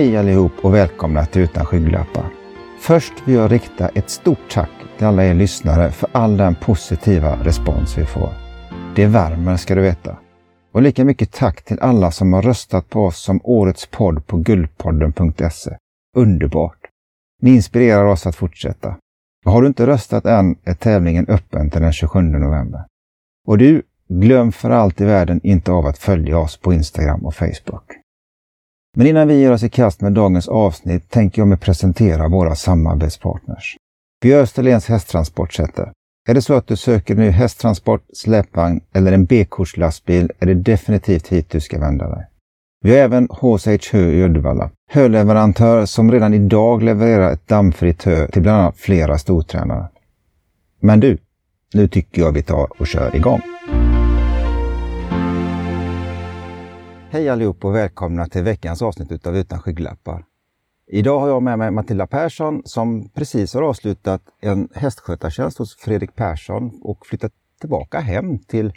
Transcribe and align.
Hej 0.00 0.16
allihop 0.16 0.52
och 0.62 0.74
välkomna 0.74 1.26
till 1.26 1.42
Utan 1.42 1.66
skygglappar. 1.66 2.24
Först 2.80 3.12
vill 3.24 3.34
jag 3.34 3.52
rikta 3.52 3.88
ett 3.88 4.10
stort 4.10 4.50
tack 4.50 4.70
till 4.98 5.06
alla 5.06 5.24
er 5.24 5.34
lyssnare 5.34 5.90
för 5.90 6.08
all 6.12 6.36
den 6.36 6.54
positiva 6.54 7.44
respons 7.44 7.98
vi 7.98 8.04
får. 8.04 8.28
Det 8.96 9.06
värmer 9.06 9.56
ska 9.56 9.74
du 9.74 9.80
veta. 9.80 10.16
Och 10.72 10.82
lika 10.82 11.04
mycket 11.04 11.32
tack 11.32 11.64
till 11.64 11.80
alla 11.80 12.10
som 12.10 12.32
har 12.32 12.42
röstat 12.42 12.90
på 12.90 13.04
oss 13.04 13.22
som 13.22 13.40
årets 13.44 13.86
podd 13.86 14.26
på 14.26 14.36
guldpodden.se. 14.36 15.76
Underbart! 16.16 16.80
Ni 17.42 17.50
inspirerar 17.50 18.04
oss 18.04 18.26
att 18.26 18.36
fortsätta. 18.36 18.96
Och 19.44 19.52
har 19.52 19.62
du 19.62 19.68
inte 19.68 19.86
röstat 19.86 20.26
än 20.26 20.56
är 20.64 20.74
tävlingen 20.74 21.26
öppen 21.28 21.70
till 21.70 21.82
den 21.82 21.92
27 21.92 22.20
november. 22.20 22.84
Och 23.46 23.58
du, 23.58 23.82
glöm 24.08 24.52
för 24.52 24.70
allt 24.70 25.00
i 25.00 25.04
världen 25.04 25.40
inte 25.42 25.72
av 25.72 25.86
att 25.86 25.98
följa 25.98 26.38
oss 26.38 26.56
på 26.56 26.72
Instagram 26.72 27.26
och 27.26 27.34
Facebook. 27.34 27.99
Men 28.96 29.06
innan 29.06 29.28
vi 29.28 29.40
ger 29.40 29.52
oss 29.52 29.62
i 29.62 29.68
kast 29.68 30.00
med 30.00 30.12
dagens 30.12 30.48
avsnitt 30.48 31.10
tänker 31.10 31.42
jag 31.42 31.48
mig 31.48 31.58
presentera 31.58 32.28
våra 32.28 32.54
samarbetspartners. 32.54 33.76
Vi 34.22 34.34
Österlens 34.34 34.88
hästtransportcenter. 34.88 35.92
Är 36.28 36.34
det 36.34 36.42
så 36.42 36.54
att 36.54 36.66
du 36.66 36.76
söker 36.76 37.14
ny 37.14 37.30
hästtransport, 37.30 38.02
släpvagn 38.12 38.80
eller 38.92 39.12
en 39.12 39.24
B-kortslastbil 39.24 40.30
är 40.38 40.46
det 40.46 40.54
definitivt 40.54 41.28
hit 41.28 41.50
du 41.50 41.60
ska 41.60 41.78
vända 41.78 42.08
dig. 42.08 42.26
Vi 42.82 42.90
har 42.90 42.98
även 42.98 43.28
HSH 43.30 43.92
Hö 43.92 44.10
i 44.10 44.22
Uddevalla, 44.22 44.70
höleverantör 44.90 45.86
som 45.86 46.12
redan 46.12 46.34
idag 46.34 46.82
levererar 46.82 47.32
ett 47.32 47.48
dammfritt 47.48 48.04
hö 48.04 48.28
till 48.28 48.42
bland 48.42 48.60
annat 48.60 48.76
flera 48.76 49.18
stortränare. 49.18 49.88
Men 50.80 51.00
du, 51.00 51.18
nu 51.74 51.88
tycker 51.88 52.22
jag 52.22 52.32
vi 52.32 52.42
tar 52.42 52.80
och 52.80 52.86
kör 52.86 53.16
igång. 53.16 53.40
Hej 57.12 57.28
allihop 57.28 57.64
och 57.64 57.74
välkomna 57.74 58.26
till 58.26 58.42
veckans 58.42 58.82
avsnitt 58.82 59.12
utav 59.12 59.36
Utan 59.36 59.58
skygglappar. 59.58 60.24
Idag 60.86 61.18
har 61.18 61.28
jag 61.28 61.42
med 61.42 61.58
mig 61.58 61.70
Matilda 61.70 62.06
Persson 62.06 62.62
som 62.64 63.10
precis 63.14 63.54
har 63.54 63.62
avslutat 63.62 64.22
en 64.42 64.68
hästskötartjänst 64.74 65.58
hos 65.58 65.76
Fredrik 65.76 66.14
Persson 66.14 66.80
och 66.82 67.06
flyttat 67.06 67.32
tillbaka 67.60 67.98
hem 67.98 68.38
till 68.38 68.72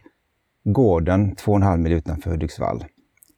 gården 0.63 1.35
2,5 1.35 1.77
mil 1.77 1.93
utanför 1.93 2.29
Hudiksvall. 2.31 2.83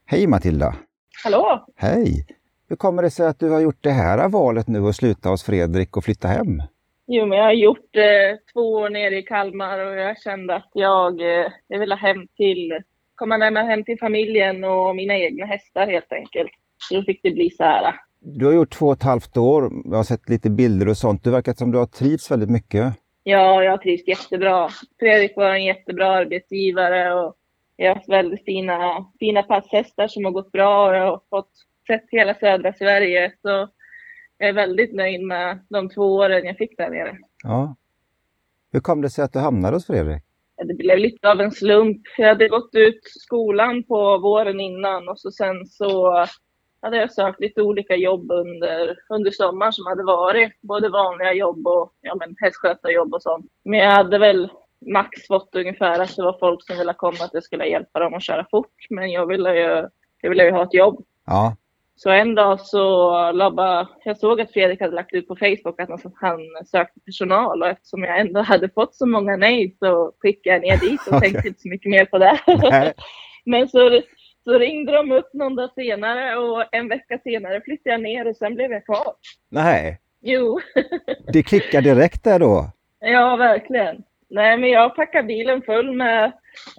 Hej 0.05 0.27
Matilda! 0.27 0.75
Hallå! 1.23 1.65
Hej! 1.75 2.27
Hur 2.69 2.75
kommer 2.75 3.03
det 3.03 3.09
sig 3.09 3.27
att 3.27 3.39
du 3.39 3.49
har 3.49 3.59
gjort 3.59 3.83
det 3.83 3.91
här 3.91 4.30
valet 4.30 4.67
nu 4.67 4.80
och 4.80 4.95
sluta 4.95 5.30
hos 5.30 5.43
Fredrik 5.43 5.97
och 5.97 6.03
flytta 6.03 6.27
hem? 6.27 6.61
Jo, 7.07 7.25
men 7.25 7.37
jag 7.37 7.45
har 7.45 7.53
gjort 7.53 7.95
eh, 7.95 8.37
två 8.53 8.73
år 8.73 8.89
nere 8.89 9.17
i 9.17 9.23
Kalmar 9.23 9.80
och 9.80 9.95
jag 9.95 10.21
kände 10.21 10.55
att 10.55 10.69
jag, 10.73 11.21
eh, 11.21 11.52
jag 11.67 11.80
ville 11.80 11.95
hem 11.95 12.27
till, 12.37 12.71
komma 13.16 13.38
närmare 13.38 13.66
hem 13.66 13.83
till 13.83 13.99
familjen 13.99 14.63
och 14.63 14.95
mina 14.95 15.17
egna 15.17 15.45
hästar 15.45 15.88
helt 15.88 16.11
enkelt. 16.11 16.52
Så 16.77 16.95
då 16.95 17.03
fick 17.03 17.19
det 17.23 17.31
bli 17.31 17.49
så 17.49 17.63
här. 17.63 17.95
Du 18.19 18.45
har 18.45 18.53
gjort 18.53 18.71
två 18.71 18.85
och 18.88 18.94
ett 18.94 19.03
halvt 19.03 19.38
år. 19.38 19.71
Jag 19.85 19.95
har 19.95 20.03
sett 20.03 20.30
lite 20.30 20.49
bilder 20.49 20.89
och 20.89 20.97
sånt. 20.97 21.23
Du 21.23 21.31
verkar 21.31 21.53
som 21.53 21.71
du 21.71 21.77
har 21.77 21.86
trivts 21.86 22.31
väldigt 22.31 22.49
mycket. 22.49 22.93
Ja, 23.23 23.63
jag 23.63 23.71
har 23.71 23.77
trivts 23.77 24.08
jättebra. 24.08 24.69
Fredrik 24.99 25.33
var 25.36 25.49
en 25.49 25.66
jättebra 25.66 26.08
arbetsgivare 26.08 27.13
och 27.13 27.36
jag 27.75 27.89
har 27.89 27.95
haft 27.95 28.09
väldigt 28.09 28.45
fina, 28.45 29.05
fina 29.19 29.43
passhästar 29.43 30.08
som 30.08 30.25
har 30.25 30.31
gått 30.31 30.52
bra 30.52 30.88
och 30.88 30.95
jag 30.95 31.05
har 31.05 31.21
fått 31.30 31.52
sett 31.88 32.05
hela 32.11 32.33
södra 32.33 32.73
Sverige. 32.73 33.33
Så 33.41 33.69
jag 34.38 34.49
är 34.49 34.53
väldigt 34.53 34.93
nöjd 34.93 35.21
med 35.21 35.59
de 35.69 35.89
två 35.89 36.16
åren 36.16 36.45
jag 36.45 36.58
fick 36.58 36.77
där 36.77 36.89
nere. 36.89 37.17
Ja. 37.43 37.76
Hur 38.71 38.80
kom 38.80 39.02
det 39.02 39.09
sig 39.09 39.23
att 39.23 39.33
du 39.33 39.39
hamnade 39.39 39.76
hos 39.76 39.87
Fredrik? 39.87 40.23
Det 40.64 40.73
blev 40.73 40.98
lite 40.98 41.32
av 41.32 41.42
en 41.42 41.52
slump. 41.52 42.02
Jag 42.17 42.27
hade 42.27 42.48
gått 42.48 42.76
ut 42.76 42.99
skolan 43.04 43.83
på 43.83 44.17
våren 44.17 44.60
innan 44.60 45.10
och 45.10 45.20
så 45.20 45.32
sen 45.32 45.66
så 45.66 46.26
hade 46.82 46.98
jag 46.98 47.14
sökt 47.14 47.39
lite 47.39 47.61
olika 47.61 47.95
jobb 47.95 48.32
under, 48.32 48.98
under 49.10 49.32
sommaren 49.32 49.73
som 49.73 49.86
hade 49.86 50.04
varit. 50.04 50.61
Både 50.61 50.89
vanliga 50.89 51.33
jobb 51.33 51.67
och 51.67 51.94
ja, 52.02 52.15
men 52.15 52.36
hästskötarjobb 52.39 53.14
och 53.14 53.21
sånt. 53.21 53.45
Men 53.64 53.80
jag 53.80 53.92
hade 53.92 54.17
väl 54.17 54.49
max 54.94 55.27
fått 55.27 55.55
ungefär 55.55 55.99
att 55.99 56.15
det 56.15 56.23
var 56.23 56.38
folk 56.39 56.64
som 56.64 56.77
ville 56.77 56.94
komma 56.94 57.17
att 57.20 57.33
jag 57.33 57.44
skulle 57.44 57.65
hjälpa 57.65 57.99
dem 57.99 58.14
att 58.14 58.23
köra 58.23 58.48
fort. 58.52 58.86
Men 58.89 59.11
jag 59.11 59.26
ville 59.26 59.55
ju, 59.55 59.88
jag 60.21 60.30
ville 60.30 60.45
ju 60.45 60.52
ha 60.52 60.64
ett 60.64 60.73
jobb. 60.73 61.05
Ja. 61.26 61.55
Så 61.95 62.10
en 62.10 62.36
dag 62.36 62.60
så 62.60 63.32
labba, 63.32 63.88
jag 64.04 64.17
såg 64.17 64.42
att 64.42 64.52
Fredrik 64.52 64.82
hade 64.82 64.95
lagt 64.95 65.14
ut 65.14 65.28
på 65.28 65.36
Facebook 65.36 65.80
att 65.80 65.89
han 66.16 66.39
sökte 66.66 67.00
personal 67.00 67.61
och 67.61 67.70
eftersom 67.70 68.04
jag 68.04 68.20
ändå 68.20 68.42
hade 68.42 68.70
fått 68.70 68.95
så 68.95 69.06
många 69.06 69.38
nej 69.38 69.76
så 69.80 70.14
skickade 70.20 70.56
jag 70.56 70.61
ner 70.61 70.89
dit 70.89 71.08
och 71.08 71.14
Okay. 71.14 71.20
tänkte 71.32 71.48
inte 71.48 71.61
så 71.61 71.70
mycket 71.70 71.89
mer 71.89 72.06
på 72.06 72.17
det. 72.17 72.39
Men 73.45 73.70
så, 73.70 74.02
så 74.44 74.60
ringde 74.60 74.92
de 74.92 75.11
upp 75.11 75.33
någon 75.33 75.56
dag 75.56 75.70
senare 75.76 76.38
och 76.38 76.64
en 76.72 76.88
vecka 76.88 77.20
senare 77.23 77.61
flyttade 77.61 77.89
jag 77.94 78.02
ner 78.02 78.27
och 78.27 78.36
sen 78.36 78.56
blev 78.56 78.72
jag 78.72 78.86
kvar. 78.86 79.14
Nej, 79.50 80.00
Jo, 80.27 80.60
det 81.33 81.44
klickar 81.44 81.82
direkt 81.82 82.23
där 82.23 82.39
då. 82.39 82.72
ja 83.00 83.36
verkligen. 83.36 84.04
Nej, 84.35 84.57
men 84.57 84.69
jag 84.69 84.95
packade 84.95 85.27
bilen 85.27 85.61
full 85.61 85.95
med 85.95 86.31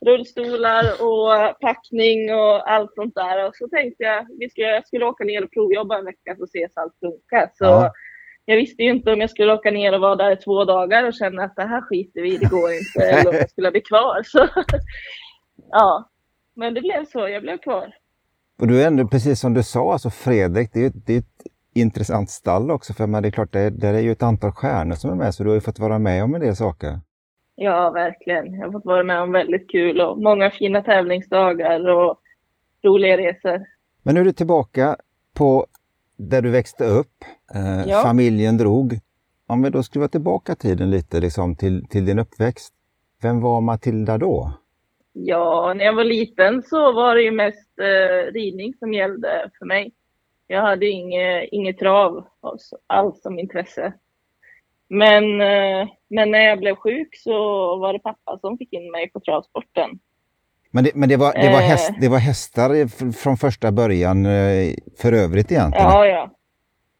rullstolar 0.06 0.84
och 1.08 1.60
packning 1.60 2.34
och 2.34 2.70
allt 2.72 2.94
sånt 2.94 3.14
där. 3.14 3.46
Och 3.46 3.56
så 3.56 3.68
tänkte 3.68 4.02
jag 4.02 4.26
vi 4.38 4.50
skulle, 4.50 4.66
jag 4.66 4.86
skulle 4.86 5.04
åka 5.04 5.24
ner 5.24 5.44
och 5.44 5.50
provjobba 5.52 5.98
en 5.98 6.04
vecka 6.04 6.36
och 6.40 6.48
se 6.48 6.68
så 6.74 6.80
allt 6.80 6.96
funkar. 7.00 7.50
Så 7.54 7.64
Ja. 7.64 7.92
jag 8.44 8.56
visste 8.56 8.82
ju 8.82 8.90
inte 8.90 9.12
om 9.12 9.20
jag 9.20 9.30
skulle 9.30 9.52
åka 9.52 9.70
ner 9.70 9.94
och 9.94 10.00
vara 10.00 10.16
där 10.16 10.32
i 10.32 10.36
två 10.36 10.64
dagar 10.64 11.04
och 11.04 11.14
känna 11.14 11.44
att 11.44 11.56
det 11.56 11.62
här 11.66 11.80
skiter 11.80 12.22
vi 12.22 12.36
det 12.36 12.50
går 12.50 12.70
inte. 12.72 13.00
Eller 13.10 13.30
om 13.30 13.36
jag 13.36 13.50
skulle 13.50 13.70
bli 13.70 13.80
kvar. 13.80 14.22
Så, 14.24 14.48
ja, 15.70 16.10
men 16.56 16.74
det 16.74 16.80
blev 16.80 17.04
så. 17.04 17.28
Jag 17.28 17.42
blev 17.42 17.58
kvar. 17.58 17.94
Och 18.60 18.66
du 18.66 18.82
är 18.82 18.86
ändå, 18.86 19.08
precis 19.08 19.40
som 19.40 19.54
du 19.54 19.62
sa, 19.62 19.92
alltså 19.92 20.10
Fredrik, 20.10 20.70
det 20.72 20.80
är 20.86 20.92
det 21.06 21.14
är 21.14 21.18
ett 21.18 21.42
intressant 21.74 22.30
stall 22.30 22.70
också. 22.70 22.94
För 22.94 23.06
men 23.06 23.22
det 23.22 23.28
är 23.28 23.30
klart, 23.30 23.52
det 23.52 23.60
är, 23.60 23.70
det 23.70 23.88
är 23.88 24.00
ju 24.00 24.12
ett 24.12 24.22
antal 24.22 24.52
stjärnor 24.52 24.94
som 24.94 25.10
är 25.10 25.14
med, 25.14 25.34
så 25.34 25.42
du 25.42 25.48
har 25.48 25.54
ju 25.54 25.60
fått 25.60 25.78
vara 25.78 25.98
med 25.98 26.24
om 26.24 26.34
en 26.34 26.40
del 26.40 26.56
saker. 26.56 27.00
Ja, 27.58 27.90
verkligen. 27.90 28.54
Jag 28.54 28.64
har 28.66 28.72
fått 28.72 28.84
vara 28.84 29.02
med 29.02 29.20
om 29.20 29.32
väldigt 29.32 29.70
kul 29.70 30.00
och 30.00 30.18
många 30.18 30.50
fina 30.50 30.82
tävlingsdagar 30.82 31.88
och 31.88 32.20
roliga 32.82 33.16
resor. 33.18 33.64
Men 34.02 34.14
nu 34.14 34.20
är 34.20 34.24
du 34.24 34.32
tillbaka 34.32 34.96
på 35.34 35.66
där 36.16 36.42
du 36.42 36.50
växte 36.50 36.84
upp. 36.84 37.24
Eh, 37.54 37.88
Ja. 37.90 38.02
Familjen 38.02 38.56
drog. 38.56 38.98
Om 39.46 39.62
vi 39.62 39.70
då 39.70 39.82
skruvar 39.82 40.08
tillbaka 40.08 40.54
tiden 40.54 40.90
lite 40.90 41.20
liksom, 41.20 41.56
till, 41.56 41.88
till 41.88 42.06
din 42.06 42.18
uppväxt. 42.18 42.74
Vem 43.22 43.40
var 43.40 43.60
Matilda 43.60 44.18
då? 44.18 44.52
Ja, 45.12 45.74
när 45.76 45.84
jag 45.84 45.92
var 45.94 46.04
liten 46.04 46.62
så 46.62 46.92
var 46.92 47.14
det 47.14 47.22
ju 47.22 47.30
mest 47.30 47.78
eh, 47.78 48.32
ridning 48.32 48.74
som 48.78 48.92
gällde 48.92 49.50
för 49.58 49.66
mig. 49.66 49.92
Jag 50.46 50.62
hade 50.62 50.86
inget, 50.86 51.48
inget 51.52 51.78
trav 51.78 52.26
alls 52.86 53.22
som 53.22 53.38
intresse. 53.38 53.92
Men, 54.88 55.40
eh, 55.40 55.88
men 56.10 56.30
när 56.30 56.38
jag 56.38 56.58
blev 56.58 56.76
sjuk 56.76 57.16
så 57.16 57.32
var 57.76 57.92
det 57.92 57.98
pappa 57.98 58.38
som 58.40 58.58
fick 58.58 58.72
in 58.72 58.90
mig 58.90 59.10
på 59.10 59.20
travsporten. 59.20 59.90
Men 60.70 60.84
det, 60.84 60.90
men 60.94 61.08
det, 61.08 61.16
var, 61.16 61.32
det, 61.32 61.48
var, 61.48 61.60
Eh. 61.60 61.68
häst, 61.68 61.90
det 62.00 62.08
var 62.08 62.18
hästar 62.18 62.88
från 63.12 63.36
första 63.36 63.72
början 63.72 64.26
eh, 64.26 64.74
för 64.98 65.12
övrigt 65.12 65.52
egentligen? 65.52 65.86
Ja, 65.88 66.06
ja. 66.06 66.30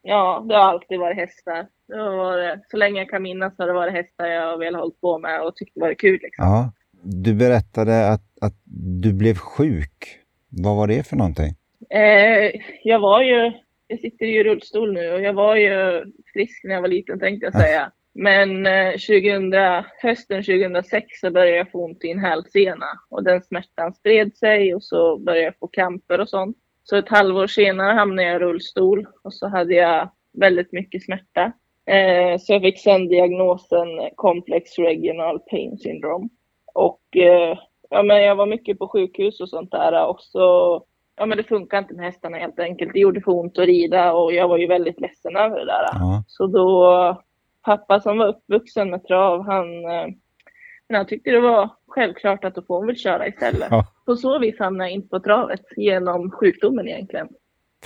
Ja, 0.03 0.45
det 0.49 0.55
har 0.55 0.63
alltid 0.63 0.99
varit 0.99 1.17
hästar. 1.17 1.67
Det 1.89 1.97
har 1.97 2.17
varit, 2.17 2.71
så 2.71 2.77
länge 2.77 3.01
jag 3.01 3.09
kan 3.11 3.23
minnas 3.23 3.55
har 3.59 3.67
det 3.67 3.73
varit 3.73 3.93
hästar 3.93 4.27
jag 4.27 4.59
väl 4.59 4.75
hållit 4.75 5.01
på 5.01 5.19
med 5.19 5.43
och 5.43 5.57
tyckte 5.57 5.81
det 5.81 5.87
var 5.87 5.95
kul. 5.95 6.19
Liksom. 6.23 6.45
Ja. 6.45 6.73
Du 7.03 7.35
berättade 7.35 8.09
att, 8.09 8.23
att 8.41 8.55
du 9.03 9.13
blev 9.13 9.35
sjuk. 9.35 10.19
Vad 10.49 10.77
var 10.77 10.87
det 10.87 11.07
för 11.07 11.17
någonting? 11.17 11.55
Eh, 11.91 12.61
jag 12.85 12.99
var 12.99 13.23
ju, 13.23 13.53
jag 13.87 14.01
sitter 14.01 14.27
ju 14.27 14.41
i 14.41 14.45
rullstol 14.45 14.93
nu 14.93 15.13
och 15.13 15.21
jag 15.21 15.33
var 15.33 15.57
ju 15.57 16.05
frisk 16.33 16.65
när 16.65 16.75
jag 16.75 16.81
var 16.81 16.89
liten 16.89 17.21
tänkte 17.21 17.47
jag 17.47 17.55
säga. 17.55 17.93
Men 18.15 18.67
eh, 18.67 18.93
2000, 18.93 19.53
hösten 20.03 20.43
2006 20.43 21.07
så 21.21 21.31
började 21.31 21.57
jag 21.57 21.71
få 21.71 21.85
ont 21.85 22.05
i 22.05 22.11
en 22.11 22.19
hälsena 22.19 22.87
och 23.11 23.25
den 23.25 23.43
smärtan 23.43 23.95
spred 23.95 24.37
sig 24.37 24.75
och 24.75 24.83
så 24.83 25.19
började 25.19 25.45
jag 25.45 25.59
få 25.59 25.67
kramper 25.67 26.21
och 26.21 26.29
sånt. 26.29 26.57
Så 26.83 26.97
ett 26.97 27.09
halvår 27.09 27.47
senare 27.47 27.93
hamnade 27.93 28.29
jag 28.29 28.37
i 28.37 28.45
rullstol 28.45 29.07
och 29.23 29.35
så 29.35 29.49
hade 29.49 29.75
jag 29.75 30.11
väldigt 30.33 30.73
mycket 30.73 31.05
smärta. 31.05 31.53
Eh, 31.87 32.39
så 32.39 32.53
jag 32.53 32.63
fick 32.63 32.81
sen 32.81 33.09
diagnosen 33.09 33.89
Complex 34.15 34.79
Regional 34.79 35.39
Pain 35.39 35.79
Syndrome. 35.79 36.29
Och 36.75 37.17
eh, 37.17 37.59
ja, 37.91 38.03
men 38.03 38.23
jag 38.23 38.37
var 38.37 38.47
mycket 38.47 38.79
på 38.79 38.89
sjukhus 38.89 39.41
och 39.41 39.49
sånt 39.49 39.71
där 39.71 40.07
och 40.07 40.21
så 40.21 40.83
ja, 41.17 41.27
men 41.27 41.39
det 41.39 41.45
funkar 41.45 41.79
inte 41.79 41.95
med 41.95 42.05
hästarna 42.05 42.37
helt 42.37 42.59
enkelt. 42.59 42.93
Det 42.93 42.99
gjorde 42.99 43.21
för 43.21 43.33
ont 43.33 43.59
att 43.59 43.67
rida 43.67 44.13
och 44.13 44.33
jag 44.33 44.49
var 44.49 44.59
ju 44.59 44.67
väldigt 44.67 45.01
ledsen 45.01 45.37
över 45.37 45.59
det 45.59 45.67
där. 45.67 45.89
Ja. 45.93 46.25
Så 46.27 46.47
då, 46.47 47.23
pappa 47.63 48.01
som 48.01 48.19
var 48.19 48.27
uppvuxen 48.27 48.91
med 48.91 49.05
trav, 49.05 49.47
han, 49.47 49.85
eh, 49.85 50.07
men 50.89 50.97
han 50.97 51.07
tyckte 51.07 51.31
det 51.31 51.41
var 51.41 51.71
självklart 51.87 52.45
att 52.45 52.55
då 52.55 52.63
får 52.63 52.77
hon 52.77 52.87
väl 52.87 52.97
köra 52.97 53.29
istället. 53.29 53.69
Ja. 53.71 53.87
På 54.07 54.17
så 54.17 54.39
vis 54.39 54.59
hamnade 54.59 54.91
jag 54.91 54.95
in 54.95 55.09
på 55.09 55.21
travet 55.21 55.65
genom 55.77 56.31
sjukdomen 56.31 56.89
egentligen. 56.89 57.29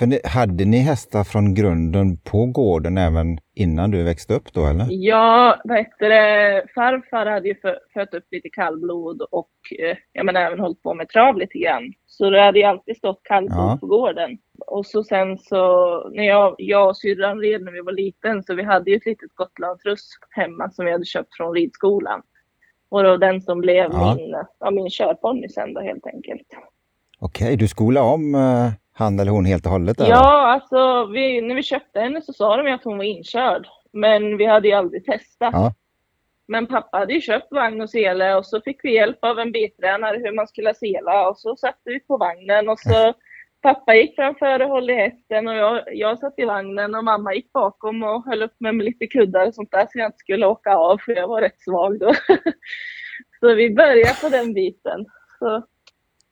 För 0.01 0.07
ni, 0.07 0.21
hade 0.25 0.65
ni 0.65 0.79
hästar 0.79 1.25
från 1.25 1.55
grunden 1.55 2.17
på 2.17 2.47
gården 2.47 2.99
även 2.99 3.39
innan 3.55 3.91
du 3.91 4.03
växte 4.03 4.35
upp 4.35 4.53
då 4.53 4.67
eller? 4.67 4.87
Ja, 4.89 5.61
vad? 5.65 5.79
Farfar 6.75 7.27
hade 7.27 7.49
ju 7.49 7.55
fött 7.95 8.15
upp 8.15 8.25
lite 8.31 8.49
kallblod 8.49 9.23
och 9.23 9.51
eh, 9.79 9.97
ja, 10.13 10.23
men 10.25 10.37
även 10.37 10.61
hållit 10.61 10.83
på 10.83 10.95
med 10.95 11.09
trav 11.09 11.39
lite 11.39 11.59
grann. 11.59 11.93
Så 12.07 12.31
det 12.31 12.41
hade 12.41 12.59
ju 12.59 12.65
alltid 12.65 12.97
stått 12.97 13.21
kallblod 13.23 13.59
ja. 13.59 13.79
på 13.81 13.87
gården. 13.87 14.39
Och 14.67 14.87
så 14.87 15.05
sen 15.05 15.39
så 15.39 15.59
när 16.11 16.25
jag, 16.25 16.55
jag 16.59 16.89
och 16.89 16.97
syrran 16.97 17.41
red 17.41 17.63
när 17.63 17.73
vi 17.73 17.81
var 17.81 17.93
liten 17.93 18.43
så 18.43 18.55
vi 18.55 18.63
hade 18.63 18.91
ju 18.91 18.97
ett 18.97 19.07
litet 19.07 19.35
gotlandsruss 19.35 20.09
hemma 20.31 20.71
som 20.71 20.85
vi 20.85 20.93
hade 20.93 21.05
köpt 21.05 21.37
från 21.37 21.55
ridskolan. 21.55 22.23
Och 22.91 23.03
då 23.03 23.17
den 23.17 23.41
som 23.41 23.61
blev 23.61 23.91
ja. 23.93 24.15
min, 24.15 24.35
ja, 24.61 24.71
min 24.71 24.91
körponny 24.91 25.49
sen 25.49 25.75
då 25.75 25.81
helt 25.81 26.07
enkelt. 26.07 26.47
Okej, 27.19 27.57
du 27.57 27.69
skolade 27.69 28.07
om 28.07 28.35
uh, 28.35 28.73
han 28.93 29.21
eller 29.21 29.31
hon 29.31 29.45
helt 29.45 29.67
och 29.67 29.73
hållet? 29.73 30.01
Eller? 30.01 30.11
Ja, 30.11 30.47
alltså 30.47 31.07
vi, 31.07 31.41
när 31.41 31.55
vi 31.55 31.63
köpte 31.63 32.01
henne 32.01 32.23
så 32.23 32.33
sa 32.33 32.57
de 32.57 32.73
att 32.73 32.85
hon 32.85 32.97
var 32.97 33.05
inkörd. 33.05 33.67
Men 33.93 34.37
vi 34.37 34.47
hade 34.47 34.69
ju 34.69 34.75
aldrig 34.75 35.05
testat. 35.05 35.51
Ja. 35.53 35.75
Men 36.49 36.67
pappa 36.67 36.99
hade 36.99 37.13
ju 37.13 37.21
köpt 37.21 37.53
vagn 37.53 37.81
och 37.81 37.91
sele 37.91 38.35
och 38.35 38.47
så 38.47 38.61
fick 38.61 38.85
vi 38.85 38.95
hjälp 38.95 39.19
av 39.25 39.39
en 39.39 39.53
bitränare 39.53 40.17
hur 40.17 40.33
man 40.33 40.47
skulle 40.47 40.75
sela 40.75 41.29
och 41.29 41.39
så 41.39 41.57
satte 41.57 41.81
vi 41.85 42.01
på 42.01 42.17
vagnen 42.17 42.69
och 42.69 42.79
så 42.81 43.15
pappa 43.63 43.95
gick 43.95 44.15
framför 44.15 44.63
och 44.63 44.69
höll 44.69 44.91
i 44.91 44.95
hästen 44.95 45.49
och 45.49 45.55
jag, 45.55 45.83
jag 45.93 46.19
satt 46.19 46.35
i 46.37 46.45
vagnen 46.45 46.95
och 46.95 47.05
mamma 47.05 47.35
gick 47.35 47.53
bakom 47.53 48.03
och 48.03 48.25
höll 48.25 48.43
upp 48.43 48.61
mig 48.61 48.73
med 48.73 48.85
lite 48.85 49.07
kuddar 49.07 49.47
och 49.47 49.55
sånt 49.55 49.71
där 49.71 49.87
så 49.91 49.99
jag 49.99 50.09
inte 50.09 50.19
skulle 50.19 50.47
åka 50.47 50.77
av 50.77 50.99
för 50.99 51.13
jag 51.13 51.29
var 51.29 51.41
rätt 51.41 51.61
svag 51.61 51.99
då. 51.99 52.15
så 53.41 53.55
vi 53.55 53.75
började 53.75 54.17
på 54.23 54.29
den 54.29 54.55
biten. 54.55 55.07
Så 55.39 55.63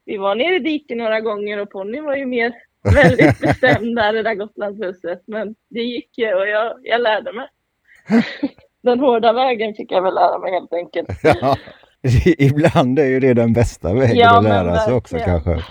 vi 0.08 0.16
var 0.16 0.34
nere 0.34 0.56
i 0.56 0.58
diket 0.58 0.96
några 0.96 1.20
gånger 1.20 1.58
och 1.58 1.70
ponnyn 1.70 2.04
var 2.04 2.16
ju 2.16 2.26
mer 2.26 2.52
väldigt 2.94 3.40
bestämd 3.40 3.96
där 3.96 4.12
i 4.12 4.16
det 4.16 4.22
där 4.22 4.34
Gotlandshuset. 4.34 5.22
Men 5.26 5.54
det 5.68 5.80
gick 5.80 6.18
ju 6.18 6.34
och 6.34 6.48
jag, 6.48 6.74
jag 6.82 7.00
lärde 7.00 7.32
mig. 7.32 7.48
Den 8.82 9.00
hårda 9.00 9.32
vägen 9.32 9.74
fick 9.74 9.92
jag 9.92 10.02
väl 10.02 10.14
lära 10.14 10.38
mig 10.38 10.52
helt 10.52 10.72
enkelt. 10.72 11.08
Ja, 11.40 11.56
ibland 12.38 12.98
är 12.98 13.04
ju 13.04 13.20
det 13.20 13.34
den 13.34 13.52
bästa 13.52 13.94
vägen 13.94 14.16
ja, 14.16 14.38
att 14.38 14.44
lära 14.44 14.76
sig 14.76 14.94
också 14.94 15.18
kanske. 15.18 15.64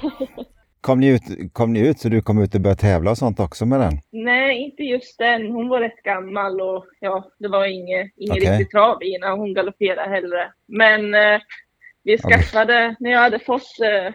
Kom 0.81 0.99
ni, 0.99 1.07
ut, 1.07 1.53
kom 1.53 1.73
ni 1.73 1.87
ut 1.87 1.99
så 1.99 2.09
du 2.09 2.21
kom 2.21 2.43
ut 2.43 2.55
och 2.55 2.61
började 2.61 2.81
tävla 2.81 3.11
och 3.11 3.17
sånt 3.17 3.39
också 3.39 3.65
med 3.65 3.79
den? 3.79 3.93
Nej, 4.11 4.57
inte 4.57 4.83
just 4.83 5.17
den. 5.17 5.51
Hon 5.51 5.69
var 5.69 5.81
rätt 5.81 6.03
gammal 6.03 6.61
och 6.61 6.85
ja, 6.99 7.31
det 7.39 7.47
var 7.47 7.65
inget, 7.65 8.11
inget 8.15 8.37
okay. 8.37 8.51
riktigt 8.51 8.71
trav 8.71 9.03
i 9.03 9.17
när 9.17 9.31
hon 9.31 9.53
galopperade 9.53 10.09
hellre. 10.09 10.51
Men 10.67 11.15
eh, 11.15 11.39
vi 12.03 12.17
skaffade, 12.17 12.95
när 12.99 13.11
jag 13.11 13.19
hade 13.19 13.39
fått 13.39 13.79
eh, 13.81 14.13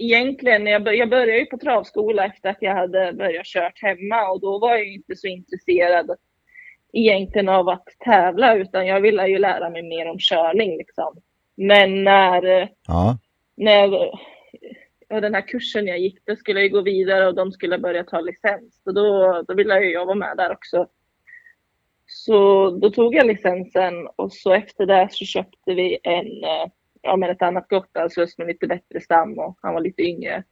egentligen, 0.00 0.66
jag, 0.66 0.96
jag 0.96 1.10
började 1.10 1.38
ju 1.38 1.46
på 1.46 1.58
travskola 1.58 2.24
efter 2.24 2.48
att 2.48 2.56
jag 2.60 2.74
hade 2.74 3.12
börjat 3.12 3.46
kört 3.46 3.82
hemma 3.82 4.28
och 4.28 4.40
då 4.40 4.58
var 4.58 4.70
jag 4.70 4.86
inte 4.86 5.16
så 5.16 5.26
intresserad 5.26 6.10
egentligen 6.92 7.48
av 7.48 7.68
att 7.68 7.86
tävla 8.04 8.56
utan 8.56 8.86
jag 8.86 9.00
ville 9.00 9.26
ju 9.26 9.38
lära 9.38 9.70
mig 9.70 9.82
mer 9.82 10.10
om 10.10 10.18
körning 10.18 10.76
liksom. 10.76 11.16
Men 11.56 12.04
när, 12.04 12.68
ja. 12.86 13.18
när 13.56 14.10
och 15.10 15.20
den 15.20 15.34
här 15.34 15.48
kursen 15.48 15.86
jag 15.86 15.98
gick, 15.98 16.26
då 16.26 16.36
skulle 16.36 16.60
jag 16.60 16.70
gå 16.70 16.80
vidare 16.80 17.26
och 17.26 17.34
de 17.34 17.52
skulle 17.52 17.78
börja 17.78 18.04
ta 18.04 18.20
licens. 18.20 18.80
Så 18.84 18.92
då, 18.92 19.42
då 19.48 19.54
ville 19.54 19.80
jag 19.80 20.06
vara 20.06 20.14
med 20.14 20.36
där 20.36 20.52
också. 20.52 20.86
Så 22.06 22.70
då 22.70 22.90
tog 22.90 23.14
jag 23.14 23.26
licensen 23.26 24.08
och 24.16 24.32
så 24.32 24.52
efter 24.52 24.86
det 24.86 25.08
så 25.10 25.24
köpte 25.24 25.74
vi 25.74 25.98
en, 26.02 26.44
eh, 26.44 26.66
ja 27.02 27.16
men 27.16 27.30
ett 27.30 27.42
annat 27.42 27.68
Gotlandshus 27.68 28.38
med 28.38 28.46
lite 28.46 28.66
bättre 28.66 29.00
stam 29.00 29.38
och 29.38 29.58
han 29.62 29.74
var 29.74 29.80
lite 29.80 30.02
yngre. 30.02 30.44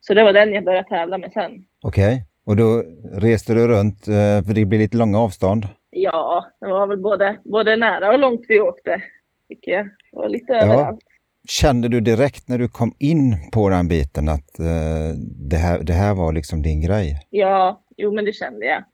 Så 0.00 0.14
det 0.14 0.24
var 0.24 0.32
den 0.32 0.52
jag 0.52 0.64
började 0.64 0.88
tävla 0.88 1.18
med 1.18 1.32
sen. 1.32 1.64
Okej, 1.82 2.14
okay. 2.14 2.22
och 2.44 2.56
då 2.56 2.82
reste 3.12 3.54
du 3.54 3.68
runt, 3.68 4.08
eh, 4.08 4.46
för 4.46 4.54
det 4.54 4.64
blir 4.64 4.78
lite 4.78 4.96
långa 4.96 5.18
avstånd? 5.18 5.68
Ja, 5.90 6.46
det 6.60 6.66
var 6.66 6.86
väl 6.86 6.98
både, 6.98 7.38
både 7.44 7.76
nära 7.76 8.12
och 8.12 8.18
långt 8.18 8.44
vi 8.48 8.60
åkte, 8.60 9.02
tycker 9.48 9.72
jag. 9.72 9.84
Det 9.84 10.16
var 10.16 10.28
lite 10.28 10.52
ja. 10.52 10.62
överallt. 10.62 11.00
Kände 11.48 11.88
du 11.88 12.00
direkt 12.00 12.48
när 12.48 12.58
du 12.58 12.68
kom 12.68 12.94
in 12.98 13.50
på 13.52 13.68
den 13.68 13.88
biten 13.88 14.28
att 14.28 14.60
uh, 14.60 15.16
det, 15.50 15.56
här, 15.56 15.78
det 15.82 15.92
här 15.92 16.14
var 16.14 16.32
liksom 16.32 16.62
din 16.62 16.80
grej? 16.80 17.26
Ja, 17.30 17.84
jo 17.96 18.14
men 18.14 18.24
det 18.24 18.32
kände 18.32 18.66
jag. 18.66 18.84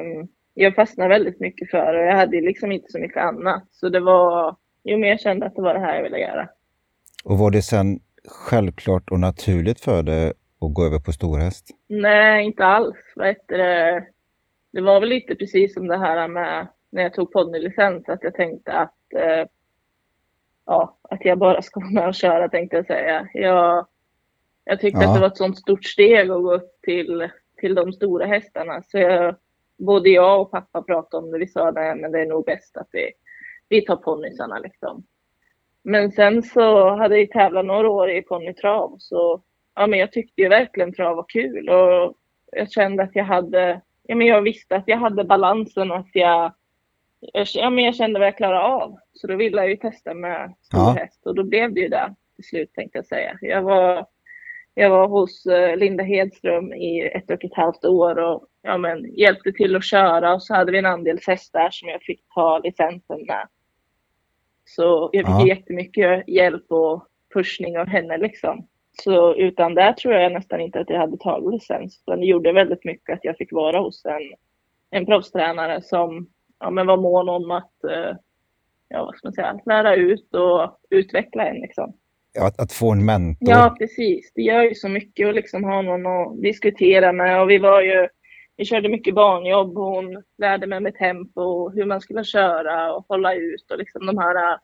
Um, 0.00 0.28
jag 0.54 0.74
fastnade 0.74 1.08
väldigt 1.08 1.40
mycket 1.40 1.70
för 1.70 1.92
det 1.92 2.00
och 2.00 2.06
jag 2.06 2.16
hade 2.16 2.40
liksom 2.40 2.72
inte 2.72 2.92
så 2.92 2.98
mycket 2.98 3.22
annat. 3.22 3.68
Så 3.70 3.88
det 3.88 4.00
var, 4.00 4.56
jo 4.84 4.98
men 4.98 5.08
jag 5.08 5.20
kände 5.20 5.46
att 5.46 5.54
det 5.54 5.62
var 5.62 5.74
det 5.74 5.80
här 5.80 5.96
jag 5.96 6.02
ville 6.02 6.18
göra. 6.18 6.48
Och 7.24 7.38
var 7.38 7.50
det 7.50 7.62
sen 7.62 8.00
självklart 8.28 9.10
och 9.10 9.20
naturligt 9.20 9.80
för 9.80 10.02
dig 10.02 10.28
att 10.60 10.74
gå 10.74 10.84
över 10.84 10.98
på 10.98 11.12
storhäst? 11.12 11.70
Nej, 11.88 12.44
inte 12.44 12.64
alls. 12.64 12.96
Det 14.72 14.80
var 14.80 15.00
väl 15.00 15.08
lite 15.08 15.34
precis 15.34 15.74
som 15.74 15.88
det 15.88 15.98
här 15.98 16.28
med 16.28 16.66
när 16.90 17.02
jag 17.02 17.14
tog 17.14 17.32
ponnylicens, 17.32 18.08
att 18.08 18.22
jag 18.22 18.34
tänkte 18.34 18.72
att 18.72 19.12
eh, 19.14 19.46
ja, 20.66 20.98
att 21.02 21.24
jag 21.24 21.38
bara 21.38 21.62
ska 21.62 21.80
vara 21.80 21.90
med 21.90 22.08
och 22.08 22.14
köra 22.14 22.48
tänkte 22.48 22.76
jag 22.76 22.86
säga. 22.86 23.28
Jag, 23.34 23.86
jag 24.64 24.80
tyckte 24.80 25.00
ja. 25.02 25.08
att 25.08 25.14
det 25.14 25.20
var 25.20 25.26
ett 25.26 25.36
sånt 25.36 25.58
stort 25.58 25.84
steg 25.84 26.30
att 26.30 26.42
gå 26.42 26.54
upp 26.54 26.80
till, 26.82 27.28
till 27.56 27.74
de 27.74 27.92
stora 27.92 28.26
hästarna. 28.26 28.82
Så 28.82 28.98
jag, 28.98 29.36
både 29.78 30.08
jag 30.08 30.40
och 30.40 30.50
pappa 30.50 30.82
pratade 30.82 31.24
om 31.24 31.30
det. 31.32 31.38
Vi 31.38 31.46
sa 31.46 31.70
nej, 31.70 31.94
men 31.94 32.12
det 32.12 32.20
är 32.20 32.26
nog 32.26 32.44
bäst 32.44 32.76
att 32.76 32.88
vi, 32.92 33.10
vi 33.68 33.84
tar 33.84 33.96
ponnysarna 33.96 34.58
liksom. 34.58 35.04
Men 35.82 36.12
sen 36.12 36.42
så 36.42 36.90
hade 36.90 37.18
jag 37.18 37.30
tävlat 37.30 37.66
några 37.66 37.90
år 37.90 38.10
i 38.10 38.22
ponnytrav 38.22 38.96
så 38.98 39.42
ja, 39.74 39.86
men 39.86 39.98
jag 39.98 40.12
tyckte 40.12 40.42
ju 40.42 40.48
verkligen 40.48 40.94
trav 40.94 41.16
var 41.16 41.26
kul 41.28 41.68
och 41.68 42.14
jag 42.52 42.70
kände 42.70 43.02
att 43.02 43.16
jag 43.16 43.24
hade, 43.24 43.80
ja 44.02 44.14
men 44.14 44.26
jag 44.26 44.42
visste 44.42 44.76
att 44.76 44.88
jag 44.88 44.98
hade 44.98 45.24
balansen 45.24 45.90
och 45.90 45.96
att 45.96 46.10
jag 46.12 46.52
ja, 47.54 47.70
men 47.70 47.84
jag 47.84 47.94
kände 47.94 48.18
vad 48.18 48.28
jag 48.28 48.36
klarade 48.36 48.60
av. 48.60 48.98
Så 49.12 49.26
då 49.26 49.36
ville 49.36 49.56
jag 49.56 49.70
ju 49.70 49.76
testa 49.76 50.14
med 50.14 50.54
stor 50.62 50.80
ja. 50.80 50.96
häst 50.98 51.26
och 51.26 51.34
då 51.34 51.44
blev 51.44 51.74
det 51.74 51.80
ju 51.80 51.88
det 51.88 52.14
till 52.36 52.44
slut 52.44 52.74
tänkte 52.74 52.98
jag 52.98 53.06
säga. 53.06 53.38
Jag 53.40 53.62
var, 53.62 54.06
jag 54.74 54.90
var 54.90 55.08
hos 55.08 55.46
uh, 55.46 55.76
Linda 55.76 56.04
Hedström 56.04 56.72
i 56.72 57.00
ett 57.14 57.30
och 57.30 57.44
ett 57.44 57.54
halvt 57.54 57.84
år 57.84 58.18
och 58.18 58.46
ja, 58.62 58.78
men, 58.78 59.14
hjälpte 59.14 59.52
till 59.52 59.76
att 59.76 59.84
köra 59.84 60.34
och 60.34 60.42
så 60.42 60.54
hade 60.54 60.72
vi 60.72 60.78
en 60.78 60.86
andels 60.86 61.26
hästar 61.26 61.70
som 61.70 61.88
jag 61.88 62.02
fick 62.02 62.20
ta 62.34 62.58
licensen 62.58 63.26
med. 63.26 63.48
Så 64.64 65.10
jag 65.12 65.26
fick 65.26 65.48
ja. 65.48 65.56
jättemycket 65.56 66.28
hjälp 66.28 66.72
och 66.72 67.06
pushning 67.34 67.78
av 67.78 67.86
henne 67.86 68.18
liksom. 68.18 68.66
Så 69.02 69.34
utan 69.34 69.74
det 69.74 69.94
tror 69.96 70.14
jag 70.14 70.32
nästan 70.32 70.60
inte 70.60 70.80
att 70.80 70.90
jag 70.90 70.98
hade 70.98 71.16
tagit 71.16 71.52
licens. 71.52 72.02
Men 72.06 72.20
det 72.20 72.26
gjorde 72.26 72.52
väldigt 72.52 72.84
mycket 72.84 73.14
att 73.14 73.24
jag 73.24 73.36
fick 73.36 73.52
vara 73.52 73.78
hos 73.78 74.04
en, 74.04 74.32
en 74.90 75.06
proffstränare 75.06 75.82
som 75.82 76.26
ja, 76.60 76.70
men 76.70 76.86
var 76.86 76.96
mån 76.96 77.28
om 77.28 77.50
att 77.50 77.84
eh, 77.84 78.16
ja, 78.88 79.04
vad 79.04 79.16
ska 79.16 79.28
man 79.28 79.32
säga, 79.32 79.60
lära 79.66 79.94
ut 79.94 80.34
och 80.34 80.78
utveckla 80.90 81.46
en. 81.48 81.56
Liksom. 81.56 81.92
Att, 82.40 82.60
att, 82.60 82.72
få 82.72 82.92
en 82.92 83.04
mentor. 83.04 83.50
Ja, 83.50 83.76
precis. 83.78 84.32
Det 84.34 84.42
gör 84.42 84.62
ju 84.62 84.74
så 84.74 84.88
mycket 84.88 85.28
att 85.28 85.34
liksom 85.34 85.64
ha 85.64 85.82
någon 85.82 86.06
att 86.06 86.42
diskutera 86.42 87.12
med. 87.12 87.42
Och 87.42 87.50
vi 87.50 87.58
var 87.58 87.82
ju, 87.82 88.08
vi 88.56 88.64
körde 88.64 88.88
mycket 88.88 89.14
barnjobb 89.14 89.78
och 89.78 89.84
hon 89.84 90.22
lärde 90.38 90.66
mig 90.66 90.80
med 90.80 90.94
tempo 90.94 91.40
och 91.40 91.72
hur 91.72 91.84
man 91.84 92.00
skulle 92.00 92.24
köra 92.24 92.94
och 92.94 93.04
hålla 93.08 93.34
ut 93.34 93.70
och 93.70 93.78
liksom 93.78 94.06
de 94.06 94.18
här 94.18 94.58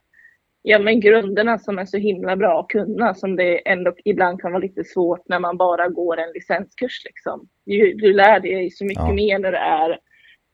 ja, 0.62 0.78
men 0.78 1.00
grunderna 1.00 1.58
som 1.58 1.78
är 1.78 1.84
så 1.84 1.96
himla 1.96 2.36
bra 2.36 2.60
att 2.60 2.68
kunna 2.68 3.14
som 3.14 3.36
det 3.36 3.68
ändå 3.68 3.92
ibland 4.04 4.40
kan 4.40 4.52
vara 4.52 4.62
lite 4.62 4.84
svårt 4.84 5.28
när 5.28 5.38
man 5.38 5.56
bara 5.56 5.88
går 5.88 6.16
en 6.16 6.32
licenskurs. 6.32 7.04
Liksom. 7.04 7.48
Du, 7.66 7.94
du 7.94 8.12
lär 8.12 8.40
dig 8.40 8.70
så 8.70 8.84
mycket 8.84 9.04
ja. 9.04 9.12
mer 9.12 9.38
när 9.38 9.52
du 9.52 9.58
är 9.58 9.98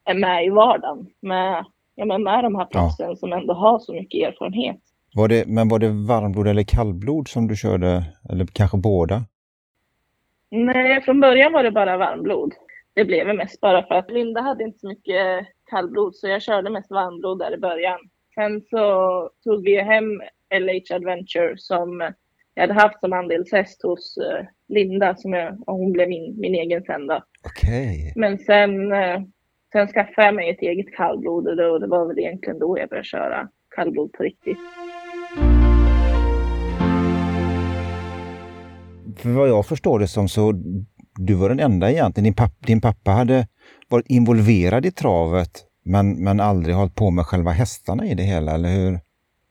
är 0.04 0.14
med 0.14 0.46
i 0.46 0.50
vardagen 0.50 1.06
med, 1.20 1.64
ja, 1.94 2.04
men 2.04 2.23
med 2.23 2.44
de 2.44 2.54
här 2.54 2.64
proffsen 2.64 3.08
ja. 3.08 3.16
som 3.16 3.32
ändå 3.32 3.54
har 3.54 3.78
så 3.78 3.92
mycket 3.92 4.28
erfarenhet. 4.28 4.80
Var 5.16 5.28
det, 5.28 5.46
men 5.46 5.68
var 5.68 5.78
det 5.78 5.88
varmblod 5.88 6.49
eller 6.49 6.62
kallblod 6.62 7.28
som 7.28 7.49
du 7.49 7.56
körde, 7.56 8.04
eller 8.30 8.46
kanske 8.52 8.76
båda? 8.76 9.25
Nej, 10.50 11.02
från 11.02 11.20
början 11.20 11.52
var 11.52 11.62
det 11.62 11.70
bara 11.70 11.96
varmblod. 11.96 12.54
Det 12.94 13.04
blev 13.04 13.37
mest 13.37 13.61
bara 13.61 13.87
för 13.87 13.94
att 13.94 14.11
Linda 14.11 14.40
hade 14.40 14.64
inte 14.64 14.78
så 14.78 14.88
mycket 14.88 15.46
kallblod 15.70 16.16
så 16.16 16.28
jag 16.28 16.42
körde 16.42 16.70
mest 16.70 16.90
varmblod 16.90 17.38
där 17.38 17.54
i 17.54 17.58
början. 17.58 17.99
Sen 18.35 18.61
så 18.70 18.85
tog 19.44 19.64
vi 19.64 19.82
hem 19.82 20.23
LH 20.61 20.94
Adventure 20.94 21.54
som 21.56 22.12
jag 22.54 22.62
hade 22.62 22.80
haft 22.80 23.00
som 23.00 23.12
andelshäst 23.12 23.82
hos 23.82 24.18
uh, 24.18 24.46
Linda 24.68 25.16
som 25.16 25.32
jag, 25.32 25.68
och 25.68 25.76
hon 25.76 25.92
blev 25.92 26.08
min, 26.08 26.40
min 26.40 26.54
egen 26.54 26.82
sen 26.82 27.06
då. 27.06 27.23
Okay. 27.44 28.12
Men 28.16 28.38
sen 28.38 28.92
uh, 28.92 29.20
Sen 29.73 29.88
skaffade 29.88 30.26
jag 30.26 30.35
mig 30.35 30.50
ett 30.50 30.62
eget 30.62 30.94
kallblod 30.94 31.49
och 31.49 31.80
det 31.80 31.87
var 31.87 32.06
väl 32.06 32.18
egentligen 32.18 32.58
då 32.58 32.78
jag 32.78 32.88
började 32.88 33.08
köra 33.08 33.49
kallblod 33.76 34.12
på 34.12 34.23
riktigt. 34.23 34.58
För 39.18 39.28
vad 39.28 39.49
jag 39.49 39.66
förstår 39.66 39.99
det 39.99 40.08
som 40.08 40.28
så 40.28 40.52
du 41.18 41.35
var 41.35 41.49
den 41.49 41.61
enda 41.61 41.90
egentligen. 41.90 42.25
Din, 42.25 42.35
pappa, 42.35 42.66
din 42.66 42.80
pappa 42.80 43.11
hade 43.11 43.46
varit 43.88 44.06
involverad 44.08 44.87
i 44.87 44.90
travet 44.90 45.66
men, 45.87 46.25
men 46.25 46.40
aldrig 46.40 46.75
hållit 46.75 46.94
på 46.94 47.11
med 47.11 47.26
själva 47.26 47.50
hästarna 47.50 48.06
i 48.06 48.14
det 48.14 48.23
hela, 48.23 48.52
eller 48.52 48.68
hur? 48.68 48.99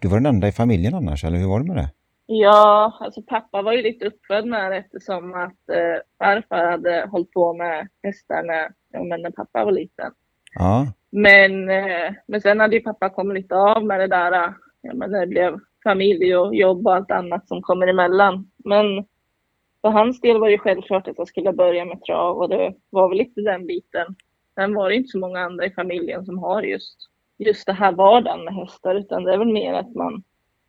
Du 0.02 0.08
var 0.08 0.18
den 0.18 0.26
enda 0.26 0.48
i 0.48 0.52
familjen 0.52 0.96
annars, 0.96 1.24
eller 1.24 1.38
hur 1.38 1.48
var 1.48 1.60
det 1.60 1.66
med 1.66 1.78
det? 1.78 1.90
Ja, 2.26 2.98
alltså 3.00 3.22
pappa 3.22 3.62
var 3.62 3.74
ju 3.74 3.82
lite 3.82 4.06
uppfödd 4.06 4.46
med 4.46 4.72
det 4.72 4.78
eftersom 4.78 5.34
att 5.34 5.70
eh, 5.70 5.98
farfar 6.20 6.72
hade 6.72 7.08
hållit 7.12 7.32
på 7.32 7.54
med 7.54 7.88
hästar 8.04 8.44
när, 8.44 8.70
ja, 8.92 9.18
när 9.18 9.32
pappa 9.32 9.66
var 9.66 9.72
liten. 9.72 10.12
Ja. 10.56 10.88
Men, 11.12 11.70
eh, 11.70 12.14
men 12.28 12.42
sen 12.42 12.60
hade 12.60 12.76
ju 12.76 12.82
pappa 12.82 13.10
kommit 13.10 13.38
lite 13.38 13.56
av 13.56 13.86
med 13.86 14.00
det 14.00 14.08
där, 14.08 14.32
eh, 14.32 14.54
ja, 14.82 14.94
men 14.94 15.12
det 15.12 15.28
blev 15.28 15.60
familj 15.84 16.36
och 16.36 16.56
jobb 16.56 16.88
och 16.88 16.96
allt 16.96 17.12
annat 17.12 17.48
som 17.48 17.62
kommer 17.62 17.88
emellan. 17.88 18.52
Men 18.66 18.86
för 19.86 19.90
hans 19.90 20.22
del 20.22 20.40
var 20.40 20.50
det 20.50 20.58
självklart 20.58 21.08
att 21.08 21.18
jag 21.18 21.28
skulle 21.28 21.54
börja 21.54 21.86
med 21.86 22.02
trav 22.02 22.38
och 22.38 22.50
det 22.50 22.74
var 22.90 23.10
väl 23.10 23.18
lite 23.18 23.42
den 23.42 23.68
biten. 23.68 24.08
Sen 24.56 24.74
var 24.74 24.90
det 24.90 24.96
inte 24.96 25.08
så 25.08 25.20
många 25.20 25.40
andra 25.40 25.66
i 25.66 25.72
familjen 25.72 26.26
som 26.26 26.38
har 26.38 26.62
just, 26.64 26.98
just 27.38 27.66
det 27.66 27.74
här 27.74 27.92
vardagen 27.92 28.46
med 28.46 28.54
hästar 28.54 28.96
utan 28.96 29.24
det 29.24 29.34
är 29.34 29.38
väl 29.38 29.54
mer 29.54 29.74
att 29.74 29.96
man 29.96 30.24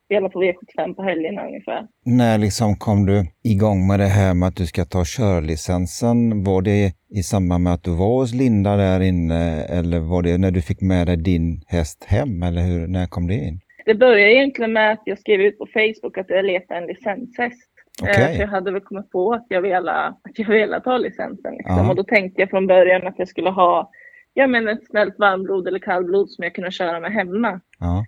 spelar 0.04 0.28
på 0.28 0.42
V75 0.42 0.94
på 0.94 1.02
helgerna 1.02 1.46
ungefär. 1.46 1.86
När 2.04 2.38
liksom 2.38 2.76
kom 2.76 3.06
du 3.06 3.26
igång 3.44 3.86
med 3.86 4.00
det 4.00 4.12
här 4.20 4.34
med 4.34 4.48
att 4.48 4.56
du 4.56 4.66
ska 4.66 4.84
ta 4.84 5.02
körlicensen? 5.04 6.44
Var 6.44 6.62
det 6.62 6.92
i 7.10 7.22
samband 7.22 7.64
med 7.64 7.72
att 7.72 7.84
du 7.84 7.90
var 7.90 8.20
hos 8.20 8.34
Linda 8.34 8.76
där 8.76 9.00
inne 9.00 9.64
eller 9.78 10.00
var 10.00 10.22
det 10.22 10.38
när 10.38 10.50
du 10.50 10.62
fick 10.62 10.80
med 10.80 11.06
dig 11.06 11.16
din 11.16 11.60
häst 11.66 12.04
hem 12.04 12.42
eller 12.42 12.62
hur, 12.62 12.86
när 12.86 13.06
kom 13.06 13.26
det 13.26 13.34
in? 13.34 13.60
Det 13.86 13.94
började 13.94 14.32
egentligen 14.32 14.72
med 14.72 14.92
att 14.92 15.02
jag 15.04 15.18
skrev 15.18 15.40
ut 15.40 15.58
på 15.58 15.66
Facebook 15.66 16.18
att 16.18 16.30
jag 16.30 16.44
letade 16.44 16.80
en 16.80 16.86
licenshäst. 16.86 17.75
Okay. 18.02 18.34
För 18.34 18.40
jag 18.40 18.48
hade 18.48 18.70
väl 18.70 18.80
kommit 18.80 19.10
på 19.10 19.32
att 19.32 19.46
jag 19.48 19.62
ville, 19.62 19.92
att 19.92 20.38
jag 20.38 20.48
ville 20.48 20.80
ta 20.80 20.98
licensen. 20.98 21.54
Liksom. 21.54 21.76
Ja. 21.76 21.90
Och 21.90 21.96
då 21.96 22.04
tänkte 22.04 22.40
jag 22.40 22.50
från 22.50 22.66
början 22.66 23.06
att 23.06 23.18
jag 23.18 23.28
skulle 23.28 23.50
ha 23.50 23.90
ja, 24.34 24.46
men 24.46 24.68
ett 24.68 24.86
snällt 24.86 25.18
varmblod 25.18 25.68
eller 25.68 25.78
kallblod 25.78 26.30
som 26.30 26.44
jag 26.44 26.54
kunde 26.54 26.70
köra 26.70 27.00
med 27.00 27.12
hemma. 27.12 27.60
Ja. 27.78 28.04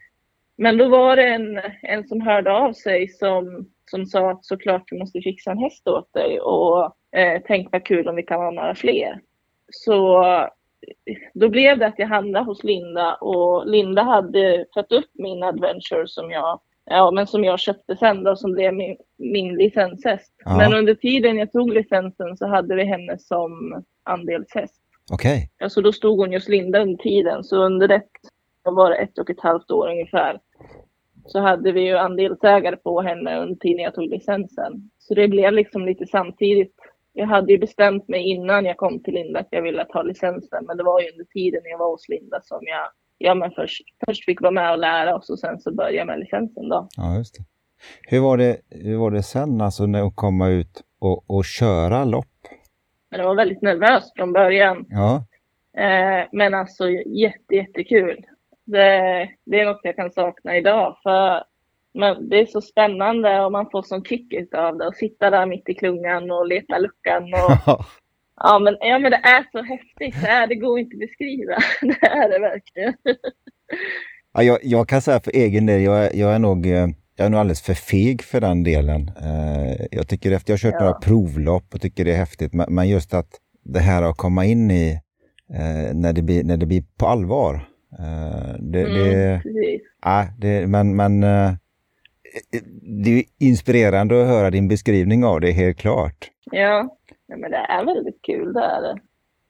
Men 0.57 0.79
då 0.79 0.89
var 0.89 1.17
det 1.17 1.29
en, 1.29 1.61
en 1.83 2.09
som 2.09 2.21
hörde 2.21 2.53
av 2.53 2.73
sig 2.73 3.09
som, 3.09 3.69
som 3.91 4.07
sa 4.07 4.31
att 4.31 4.45
såklart 4.45 4.83
du 4.87 4.99
måste 4.99 5.21
fixa 5.21 5.51
en 5.51 5.59
häst 5.59 5.89
åt 5.89 6.13
dig 6.13 6.41
och 6.41 6.85
eh, 7.17 7.43
tänk 7.47 7.69
vad 7.73 7.85
kul 7.85 8.09
om 8.09 8.17
vi 8.17 8.23
kan 8.23 8.41
vara 8.41 8.51
några 8.51 8.75
fler. 8.75 9.21
Så 9.73 10.25
då 11.35 11.49
blev 11.49 11.79
det 11.79 11.87
att 11.87 11.99
jag 11.99 12.07
handlade 12.07 12.45
hos 12.45 12.65
Linda 12.65 13.15
och 13.15 13.67
Linda 13.67 14.03
hade 14.03 14.67
fått 14.75 14.93
upp 14.93 15.11
min 15.15 15.43
adventure 15.43 16.09
som 16.09 16.31
jag, 16.31 16.61
ja, 16.91 17.11
men 17.11 17.27
som 17.27 17.45
jag 17.45 17.61
köpte 17.61 17.97
sen 17.97 18.25
då, 18.25 18.37
som 18.37 18.53
blev 18.53 18.75
min, 18.75 18.97
min 19.17 19.55
licenshäst. 19.55 20.35
Ja. 20.45 20.57
Men 20.57 20.75
under 20.75 20.95
tiden 20.95 21.37
jag 21.37 21.53
tog 21.53 21.73
licensen 21.73 22.37
så 22.37 22.47
hade 22.47 22.75
vi 22.75 22.85
henne 22.85 23.19
som 23.19 23.83
andelshäst. 24.05 24.83
Okej. 25.13 25.37
Okay. 25.37 25.65
Alltså 25.65 25.81
då 25.81 25.93
stod 25.93 26.19
hon 26.19 26.33
just 26.33 26.49
Linda 26.49 26.81
under 26.83 27.03
tiden, 27.03 27.45
så 27.45 27.65
under 27.65 27.89
ett, 27.89 28.11
var 28.63 28.91
det 28.91 28.97
ett 28.97 29.19
och 29.19 29.31
ett 29.31 29.41
halvt 29.41 29.71
år 29.71 29.91
ungefär, 29.91 30.41
så 31.27 31.41
hade 31.41 31.73
vi 31.73 31.81
ju 31.81 31.97
andelsägare 31.97 32.77
på 32.77 33.01
henne 33.01 33.43
under 33.43 33.55
tiden 33.55 33.83
jag 33.83 33.95
tog 33.95 34.11
licensen. 34.11 34.91
Så 34.99 35.15
det 35.15 35.29
blev 35.29 35.53
liksom 35.53 35.87
lite 35.87 36.07
samtidigt. 36.07 36.75
Jag 37.13 37.27
hade 37.27 37.53
ju 37.53 37.59
bestämt 37.59 38.09
mig 38.09 38.23
innan 38.23 38.65
jag 38.65 38.77
kom 38.77 39.03
till 39.03 39.15
Linda 39.15 39.41
att 39.41 39.49
jag 39.51 39.63
ville 39.63 39.85
ta 39.85 40.03
licensen, 40.03 40.65
men 40.67 40.77
det 40.77 40.83
var 40.83 41.01
ju 41.01 41.11
under 41.11 41.25
tiden 41.25 41.61
jag 41.65 41.79
var 41.79 41.91
hos 41.91 42.09
Linda 42.09 42.41
som 42.43 42.61
jag 42.63 42.89
ja, 43.19 43.35
men 43.35 43.51
först, 43.51 43.83
först 44.07 44.25
fick 44.25 44.41
vara 44.41 44.51
med 44.51 44.73
och 44.73 44.79
lära 44.79 45.17
oss 45.17 45.31
och 45.31 45.39
sen 45.39 45.61
så 45.61 45.75
började 45.75 45.97
jag 45.97 46.07
med 46.07 46.21
licensen 46.21 46.69
då. 46.69 46.89
Ja, 46.97 47.17
just 47.17 47.35
det. 47.35 47.45
Hur 48.03 48.21
var 48.21 48.37
det, 48.37 48.57
hur 48.71 48.97
var 48.97 49.11
det 49.11 49.23
sen 49.23 49.61
alltså 49.61 49.87
när 49.87 50.07
att 50.07 50.17
komma 50.17 50.49
ut 50.49 50.83
och, 50.99 51.31
och 51.31 51.45
köra 51.45 52.05
lopp? 52.05 52.27
Men 53.11 53.21
det 53.21 53.27
var 53.27 53.35
väldigt 53.35 53.63
nervöst 53.63 54.13
från 54.17 54.33
början. 54.33 54.87
Ja. 54.89 55.25
Eh, 55.83 56.27
men 56.33 56.55
alltså 56.55 56.91
jätte, 56.91 57.55
jättekul. 57.55 58.25
Det, 58.65 59.29
det 59.47 59.61
är 59.61 59.65
något 59.65 59.81
jag 59.83 59.97
kan 59.97 60.11
sakna 60.11 60.57
idag 60.57 60.97
för 61.03 61.45
men 61.95 62.29
det 62.29 62.41
är 62.41 62.47
så 62.47 62.61
spännande 62.61 63.41
och 63.41 63.53
man 63.53 63.71
får 63.71 63.83
sån 63.83 64.05
kick 64.05 64.55
av 64.55 64.79
det. 64.79 64.87
Att 64.87 64.97
sitta 64.97 65.31
där 65.31 65.47
mitt 65.47 65.69
i 65.69 65.75
klungan 65.75 66.31
och 66.31 66.47
leta 66.47 66.79
luckan. 66.79 67.23
Och, 67.35 67.81
ja, 68.41 68.59
men, 68.59 68.77
ja, 68.81 68.99
men 68.99 69.11
det 69.11 69.21
är 69.23 69.47
så 69.53 69.63
häftigt. 69.63 70.23
Det, 70.23 70.29
är, 70.29 70.47
det 70.47 70.55
går 70.55 70.79
inte 70.79 70.95
att 70.95 71.01
beskriva. 71.01 71.55
Det 72.01 72.07
är 72.07 72.29
det 72.31 72.39
verkligen. 72.39 72.95
Ja, 74.35 74.43
jag, 74.43 74.59
jag 74.63 74.89
kan 74.89 75.03
säga 75.03 75.21
för 75.21 75.37
egen 75.37 75.67
del, 75.67 75.83
jag, 75.83 76.15
jag, 76.15 76.35
är 76.35 76.39
nog, 76.39 76.67
jag 76.67 76.95
är 77.17 77.29
nog 77.29 77.41
alldeles 77.41 77.63
för 77.63 77.75
feg 77.75 78.23
för 78.23 78.41
den 78.41 78.63
delen. 78.65 79.11
Jag 79.91 80.09
tycker 80.09 80.33
efter 80.33 80.53
jag 80.53 80.55
har 80.55 80.59
kört 80.59 80.75
ja. 80.79 80.85
några 80.85 80.99
provlopp 80.99 81.75
och 81.75 81.81
tycker 81.81 82.05
det 82.05 82.13
är 82.13 82.17
häftigt, 82.17 82.53
men 82.69 82.89
just 82.89 83.15
att 83.15 83.29
det 83.65 83.81
här 83.81 84.03
att 84.03 84.17
komma 84.17 84.45
in 84.45 84.71
i 84.71 85.01
när 85.95 86.13
det 86.13 86.23
blir, 86.23 86.45
när 86.45 86.57
det 86.57 86.67
blir 86.67 86.85
på 86.99 87.07
allvar. 87.07 87.69
Det, 88.59 88.81
mm, 88.81 88.95
det, 88.95 89.41
ja, 90.03 90.27
det, 90.39 90.67
men, 90.67 90.97
men 90.97 91.21
det 93.05 93.11
är 93.11 93.25
inspirerande 93.39 94.23
att 94.23 94.29
höra 94.29 94.51
din 94.51 94.69
beskrivning 94.69 95.25
av 95.25 95.41
det, 95.41 95.53
helt 95.53 95.79
klart. 95.79 96.31
Ja, 96.51 96.99
men 97.37 97.51
det 97.51 97.57
är 97.57 97.85
väldigt 97.85 98.23
kul 98.23 98.53
det 98.53 98.65
är 98.65 98.83
det. 98.83 99.01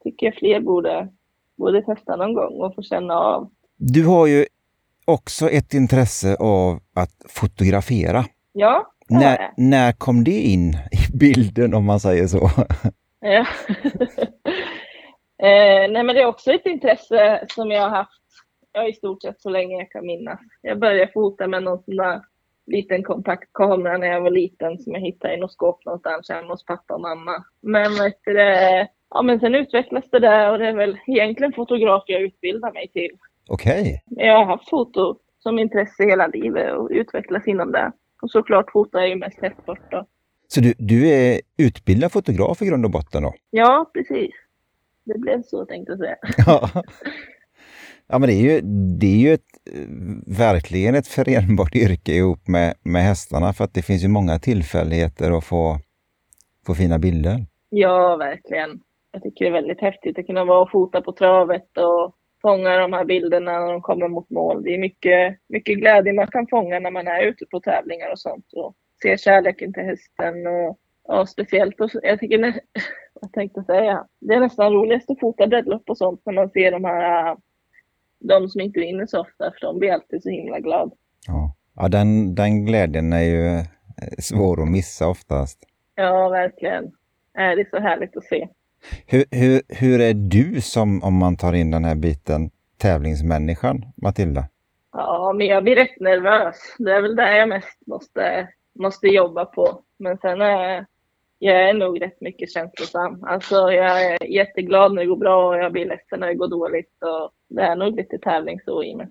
Tycker 0.05 0.27
jag 0.27 0.35
fler 0.35 0.61
borde, 0.61 1.09
borde 1.57 1.83
testa 1.83 2.17
någon 2.17 2.35
gång 2.35 2.61
och 2.61 2.75
få 2.75 2.83
känna 2.83 3.15
av. 3.15 3.51
Du 3.77 4.07
har 4.07 4.27
ju 4.27 4.47
också 5.05 5.49
ett 5.49 5.75
intresse 5.75 6.37
av 6.37 6.81
att 6.95 7.25
fotografera. 7.29 8.25
Ja, 8.53 8.93
det 9.09 9.15
när, 9.15 9.53
när 9.57 9.93
kom 9.93 10.25
det 10.25 10.41
in 10.41 10.69
i 10.71 11.17
bilden 11.19 11.75
om 11.75 11.85
man 11.85 12.01
säger 12.01 12.27
så? 12.27 12.51
Ja. 13.21 13.41
eh, 15.43 15.91
nej 15.91 16.03
men 16.03 16.07
det 16.07 16.23
är 16.23 16.27
också 16.27 16.53
ett 16.53 16.67
intresse 16.67 17.45
som 17.49 17.71
jag 17.71 17.83
har 17.83 17.91
haft 17.91 18.23
ja, 18.73 18.89
i 18.89 18.93
stort 18.93 19.23
sett 19.23 19.41
så 19.41 19.51
länge 19.51 19.77
jag 19.77 19.91
kan 19.91 20.07
minnas. 20.07 20.41
Jag 20.63 20.79
började 20.79 21.13
fota 21.13 21.47
med 21.47 21.63
någon 21.63 21.83
sån 21.83 21.97
där 21.97 22.21
liten 22.69 23.03
kompaktkamera 23.03 23.99
när 23.99 24.07
jag 24.07 24.21
var 24.21 24.31
liten 24.31 24.79
som 24.79 24.93
jag 24.93 25.01
hittade 25.01 25.35
i 25.35 25.37
något 25.37 25.53
skåp 25.53 25.85
någonstans 25.85 26.29
hemma 26.29 26.53
hos 26.53 26.65
pappa 26.65 26.95
och 26.95 27.01
mamma. 27.01 27.45
Men 27.61 27.95
vet 27.95 28.21
du, 28.25 28.33
ja 29.11 29.23
men 29.23 29.41
sen 29.41 29.55
utvecklades 29.55 30.11
det 30.11 30.19
där 30.19 30.53
och 30.53 30.59
det 30.59 30.69
är 30.69 30.77
väl 30.77 30.99
egentligen 31.07 31.53
fotograf 31.53 32.05
jag 32.07 32.23
utbildar 32.23 32.73
mig 32.73 32.89
till. 32.93 33.11
Okej. 33.49 34.03
Okay. 34.11 34.27
Jag 34.27 34.39
har 34.39 34.45
haft 34.45 34.69
foto 34.69 35.19
som 35.39 35.59
intresse 35.59 36.05
hela 36.05 36.27
livet 36.27 36.75
och 36.75 36.89
utvecklats 36.91 37.49
inom 37.49 37.73
det. 37.73 37.93
Och 38.23 38.31
såklart 38.31 38.73
fotar 38.73 38.99
jag 38.99 39.09
ju 39.09 39.17
mest 39.17 39.41
hästsport 39.41 39.91
då. 39.91 40.07
Så 40.49 40.61
du, 40.61 40.75
du 40.79 41.09
är 41.09 41.41
utbildad 41.57 42.13
fotograf 42.13 42.63
i 42.63 42.67
grund 42.67 42.85
och 42.85 42.91
botten 42.91 43.23
då? 43.23 43.35
Ja, 43.51 43.91
precis. 43.95 44.35
Det 45.05 45.19
blev 45.19 45.43
så 45.43 45.65
tänkte 45.65 45.93
jag 45.93 45.99
säga. 45.99 46.17
Ja. 46.47 46.71
Ja, 48.09 48.19
men 48.19 48.29
det 48.29 48.35
är 48.35 48.43
ju, 48.43 48.61
det 49.01 49.07
är 49.07 49.19
ju 49.19 49.33
ett, 49.33 49.51
verkligen 50.39 50.95
ett 50.95 51.07
förenbart 51.07 51.75
yrke 51.75 52.13
ihop 52.13 52.49
med, 52.49 52.75
med 52.83 53.03
hästarna 53.03 53.53
för 53.53 53.65
att 53.65 53.75
det 53.75 53.83
finns 53.83 54.05
ju 54.05 54.09
många 54.09 54.39
tillfälligheter 54.39 55.39
att 55.39 55.45
få, 55.45 55.79
få 56.67 56.75
fina 56.75 56.99
bilder. 56.99 57.47
Ja, 57.69 58.17
verkligen. 58.17 58.81
Jag 59.13 59.23
tycker 59.23 59.45
det 59.45 59.51
är 59.51 59.53
väldigt 59.53 59.81
häftigt 59.81 60.19
att 60.19 60.27
kunna 60.27 60.45
vara 60.45 60.61
och 60.61 60.71
fota 60.71 61.01
på 61.01 61.13
travet 61.13 61.79
och 61.79 62.15
fånga 62.43 62.77
de 62.77 62.93
här 62.93 63.05
bilderna 63.05 63.53
när 63.53 63.73
de 63.73 63.83
kommer 63.83 64.09
mot 64.09 64.31
mål. 64.31 64.63
Det 64.63 64.75
är 64.75 64.79
mycket, 64.79 65.39
mycket 65.49 65.79
glädje 65.79 66.13
man 66.13 66.27
kan 66.27 66.47
fånga 66.51 66.79
när 66.79 66.91
man 66.91 67.09
är 67.09 67.23
ute 67.23 67.47
på 67.51 67.61
tävlingar 67.61 68.11
och 68.13 68.19
sånt 68.19 68.53
och 68.53 68.75
ser 69.03 69.17
kärleken 69.17 69.73
till 69.73 69.83
hästen 69.83 70.47
och, 70.47 70.79
och 71.19 71.29
speciellt, 71.29 71.81
och, 71.81 71.91
jag 72.03 72.21
tycker, 72.21 72.39
jag 73.21 73.33
tänkte 73.33 73.63
säga, 73.63 74.07
det 74.21 74.35
är 74.35 74.41
nästan 74.41 74.73
roligast 74.73 75.11
att 75.11 75.21
fota 75.21 75.47
breddlopp 75.47 75.91
och 75.91 75.99
sånt 75.99 76.23
när 76.27 76.33
man 76.33 76.51
ser 76.51 76.71
de 76.71 76.85
här 76.85 77.37
de 78.21 78.49
som 78.49 78.61
inte 78.61 78.81
vinner 78.81 79.07
så 79.07 79.21
ofta, 79.21 79.45
för 79.51 79.61
de 79.67 79.79
blir 79.79 79.93
alltid 79.93 80.23
så 80.23 80.29
himla 80.29 80.61
glad. 80.61 80.93
Ja, 81.27 81.55
ja 81.77 81.89
den, 81.89 82.35
den 82.35 82.65
glädjen 82.67 83.13
är 83.13 83.23
ju 83.23 83.47
eh, 83.47 83.65
svår 84.19 84.63
att 84.63 84.69
missa 84.69 85.09
oftast. 85.09 85.59
Ja, 85.95 86.29
verkligen. 86.29 86.93
Det 87.35 87.41
är 87.41 87.71
så 87.71 87.79
härligt 87.79 88.17
att 88.17 88.25
se. 88.25 88.49
Hur, 89.07 89.25
hur, 89.31 89.63
hur 89.69 90.01
är 90.01 90.15
du 90.15 90.61
som, 90.61 91.03
om 91.03 91.15
man 91.15 91.37
tar 91.37 91.53
in 91.53 91.71
den 91.71 91.85
här 91.85 91.95
biten, 91.95 92.51
tävlingsmänniskan, 92.77 93.85
Matilda? 93.97 94.49
Ja, 94.93 95.35
men 95.37 95.47
jag 95.47 95.63
blir 95.65 95.77
rätt 95.77 96.01
nervös. 96.01 96.57
Det 96.79 96.93
är 96.93 97.03
väl 97.03 97.17
där 97.17 97.33
jag 97.33 97.49
mest 97.49 97.87
måste, 97.87 98.49
måste 98.75 99.07
jobba 99.07 99.45
på. 99.45 99.81
Men 99.99 100.19
sen 100.19 100.41
är 100.41 100.87
jag 101.39 101.69
är 101.69 101.75
nog 101.75 102.03
rätt 102.03 102.21
mycket 102.21 102.51
känslosam. 102.51 103.25
Alltså 103.25 103.55
jag 103.55 104.05
är 104.05 104.27
jätteglad 104.27 104.95
när 104.95 105.03
det 105.03 105.09
går 105.09 105.17
bra 105.17 105.49
och 105.49 105.59
jag 105.59 105.73
blir 105.73 105.87
ledsen 105.87 106.21
när 106.21 106.27
det 106.27 106.35
går 106.35 106.49
dåligt. 106.49 107.03
Och 107.03 107.33
det 107.49 107.63
är 107.63 107.77
nog 107.77 107.97
lite 107.97 108.19
tävlingsro 108.19 108.85
i 108.85 108.97
mig. 108.97 109.09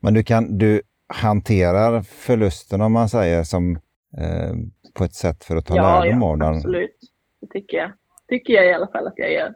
Men 0.00 0.14
du, 0.14 0.22
kan, 0.22 0.58
du 0.58 0.82
hanterar 1.08 2.02
förlusten 2.02 2.80
om 2.80 2.92
man 2.92 3.08
säger 3.08 3.42
som 3.42 3.76
eh, 4.18 4.54
på 4.94 5.04
ett 5.04 5.14
sätt 5.14 5.44
för 5.44 5.56
att 5.56 5.66
ta 5.66 5.76
ja, 5.76 6.04
lärdom 6.04 6.22
ja, 6.22 6.28
av 6.28 6.38
den? 6.38 6.54
absolut. 6.54 6.98
Det 7.40 7.46
tycker 7.46 7.76
jag. 7.76 7.92
tycker 8.28 8.52
jag 8.52 8.66
i 8.66 8.72
alla 8.72 8.86
fall 8.86 9.06
att 9.06 9.14
jag 9.16 9.32
gör. 9.32 9.54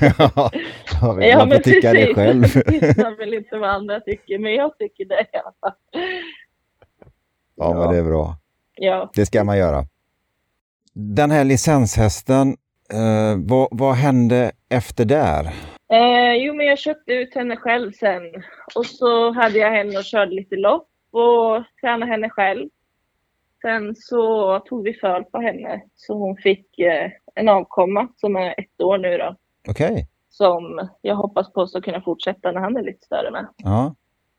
ja, 0.18 0.30
man 1.02 1.14
får 1.14 1.22
ja, 1.24 1.46
men 1.46 1.62
tycka 1.62 1.92
det 1.92 2.14
själv. 2.14 2.44
jag 2.96 3.16
vill 3.16 3.34
inte 3.34 3.58
vad 3.58 3.70
andra 3.70 4.00
tycker, 4.00 4.38
men 4.38 4.54
jag 4.54 4.78
tycker 4.78 5.04
det 5.04 5.26
i 5.32 5.36
alla 5.36 5.52
fall. 5.60 5.72
Ja, 7.54 7.70
ja. 7.70 7.74
men 7.74 7.92
det 7.92 7.98
är 7.98 8.04
bra. 8.04 8.36
Ja. 8.74 9.10
Det 9.14 9.26
ska 9.26 9.44
man 9.44 9.58
göra. 9.58 9.84
Den 10.94 11.30
här 11.30 11.44
licenshästen, 11.44 12.48
eh, 12.92 13.36
vad, 13.36 13.68
vad 13.70 13.94
hände 13.94 14.52
efter 14.68 15.04
där? 15.04 15.44
Eh, 15.92 16.34
jo, 16.34 16.54
men 16.54 16.66
jag 16.66 16.78
köpte 16.78 17.12
ut 17.12 17.34
henne 17.34 17.56
själv 17.56 17.92
sen. 17.92 18.22
Och 18.74 18.86
så 18.86 19.32
hade 19.32 19.58
jag 19.58 19.70
henne 19.70 19.98
och 19.98 20.04
körde 20.04 20.34
lite 20.34 20.56
lopp 20.56 20.88
och 21.10 21.64
tränade 21.80 22.12
henne 22.12 22.30
själv. 22.30 22.68
Sen 23.62 23.94
så 23.96 24.58
tog 24.58 24.84
vi 24.84 24.94
föl 24.94 25.24
på 25.24 25.40
henne 25.40 25.82
så 25.94 26.18
hon 26.18 26.36
fick 26.36 26.78
eh, 26.78 27.10
en 27.34 27.48
avkomma 27.48 28.08
som 28.16 28.36
är 28.36 28.60
ett 28.60 28.80
år 28.82 28.98
nu 28.98 29.18
då. 29.18 29.36
Okej. 29.68 30.08
Som 30.30 30.88
jag 31.02 31.16
hoppas 31.16 31.52
på 31.52 31.66
ska 31.66 31.80
kunna 31.80 32.00
fortsätta 32.00 32.52
när 32.52 32.60
han 32.60 32.76
är 32.76 32.82
lite 32.82 33.06
större 33.06 33.30
med. 33.30 33.46
Ja. 33.56 33.94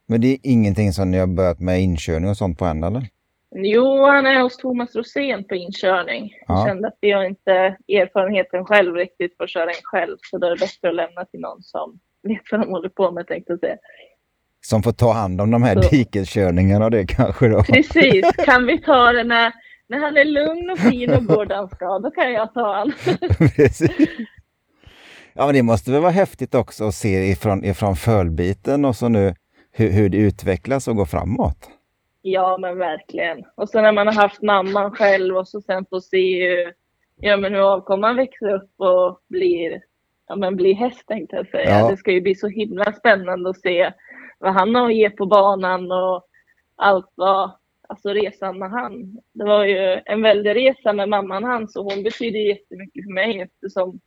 Men 0.05 0.21
det 0.21 0.27
är 0.27 0.37
ingenting 0.43 0.93
som 0.93 1.11
ni 1.11 1.17
har 1.17 1.27
börjat 1.27 1.59
med 1.59 1.81
inkörning 1.81 2.29
och 2.29 2.37
sånt 2.37 2.59
på 2.59 2.65
än 2.65 2.83
eller? 2.83 3.07
Jo, 3.55 4.05
han 4.05 4.25
är 4.25 4.41
hos 4.41 4.57
Thomas 4.57 4.95
Rosén 4.95 5.43
på 5.43 5.55
inkörning. 5.55 6.33
Ja. 6.47 6.57
Jag 6.57 6.67
kände 6.67 6.87
att 6.87 6.97
vi 7.01 7.11
har 7.11 7.23
inte 7.23 7.51
erfarenheten 7.87 8.65
själv 8.65 8.95
riktigt 8.95 9.37
för 9.37 9.43
att 9.43 9.49
köra 9.49 9.69
en 9.69 9.83
själv. 9.83 10.17
Så 10.31 10.37
då 10.37 10.47
är 10.47 10.51
det 10.51 10.59
bättre 10.59 10.89
att 10.89 10.95
lämna 10.95 11.25
till 11.25 11.39
någon 11.39 11.63
som 11.63 11.99
vet 12.23 12.41
vad 12.51 12.61
de 12.61 12.69
håller 12.69 12.89
på 12.89 13.11
med 13.11 13.27
tänkte 13.27 13.53
jag 13.53 13.59
säga. 13.59 13.77
Som 14.61 14.83
får 14.83 14.91
ta 14.91 15.13
hand 15.13 15.41
om 15.41 15.51
de 15.51 15.63
här 15.63 15.81
Så. 15.81 15.89
dikeskörningarna 15.89 16.89
det 16.89 17.05
kanske 17.05 17.47
då? 17.47 17.63
Precis, 17.63 18.35
kan 18.45 18.65
vi 18.65 18.81
ta 18.81 19.11
det 19.11 19.23
när, 19.23 19.51
när 19.87 19.99
han 19.99 20.17
är 20.17 20.25
lugn 20.25 20.69
och 20.69 20.79
fin 20.79 21.13
och 21.13 21.25
går 21.25 21.45
där 21.45 21.55
han 21.55 21.69
ska, 21.69 21.99
då 21.99 22.11
kan 22.11 22.33
jag 22.33 22.53
ta 22.53 22.75
han. 22.75 22.93
Ja, 25.35 25.45
men 25.45 25.55
det 25.55 25.63
måste 25.63 25.91
väl 25.91 26.01
vara 26.01 26.11
häftigt 26.11 26.55
också 26.55 26.87
att 26.87 26.95
se 26.95 27.31
ifrån, 27.31 27.65
ifrån 27.65 27.95
fölbiten 27.95 28.85
och 28.85 28.95
så 28.95 29.09
nu 29.09 29.35
hur, 29.71 29.91
hur 29.91 30.09
det 30.09 30.17
utvecklas 30.17 30.87
och 30.87 30.95
går 30.95 31.05
framåt. 31.05 31.69
Ja, 32.25 32.57
men 32.57 32.77
verkligen. 32.77 33.45
Och 33.55 33.69
så 33.69 33.81
när 33.81 33.91
man 33.91 34.07
har 34.07 34.13
haft 34.13 34.41
mamman 34.41 34.91
själv 34.91 35.37
och 35.37 35.47
så 35.47 35.61
sen 35.61 35.85
får 35.89 35.99
se 35.99 36.49
hur, 36.49 36.73
ja, 37.15 37.37
men 37.37 37.53
hur 37.53 37.73
avkomman 37.73 38.15
växer 38.15 38.53
upp 38.53 38.71
och 38.77 39.19
blir, 39.27 39.81
ja, 40.27 40.35
men 40.35 40.55
blir 40.55 40.73
häst 40.73 41.07
tänkte 41.07 41.35
jag 41.35 41.47
säga. 41.47 41.79
Ja. 41.79 41.89
Det 41.89 41.97
ska 41.97 42.11
ju 42.11 42.21
bli 42.21 42.35
så 42.35 42.47
himla 42.47 42.93
spännande 42.93 43.49
att 43.49 43.59
se 43.59 43.93
vad 44.39 44.53
han 44.53 44.75
har 44.75 44.85
att 44.85 44.95
ge 44.95 45.09
på 45.09 45.25
banan 45.25 45.91
och 45.91 46.27
allt 46.75 47.11
vad, 47.15 47.51
alltså 47.87 48.09
resan 48.09 48.59
med 48.59 48.71
han. 48.71 49.17
Det 49.33 49.43
var 49.43 49.65
ju 49.65 50.01
en 50.05 50.21
väldig 50.21 50.55
resa 50.55 50.93
med 50.93 51.09
mamman 51.09 51.43
hans 51.43 51.75
och 51.75 51.83
hon 51.83 52.03
betyder 52.03 52.39
jättemycket 52.39 53.03
för 53.03 53.13
mig 53.13 53.41
eftersom 53.41 53.99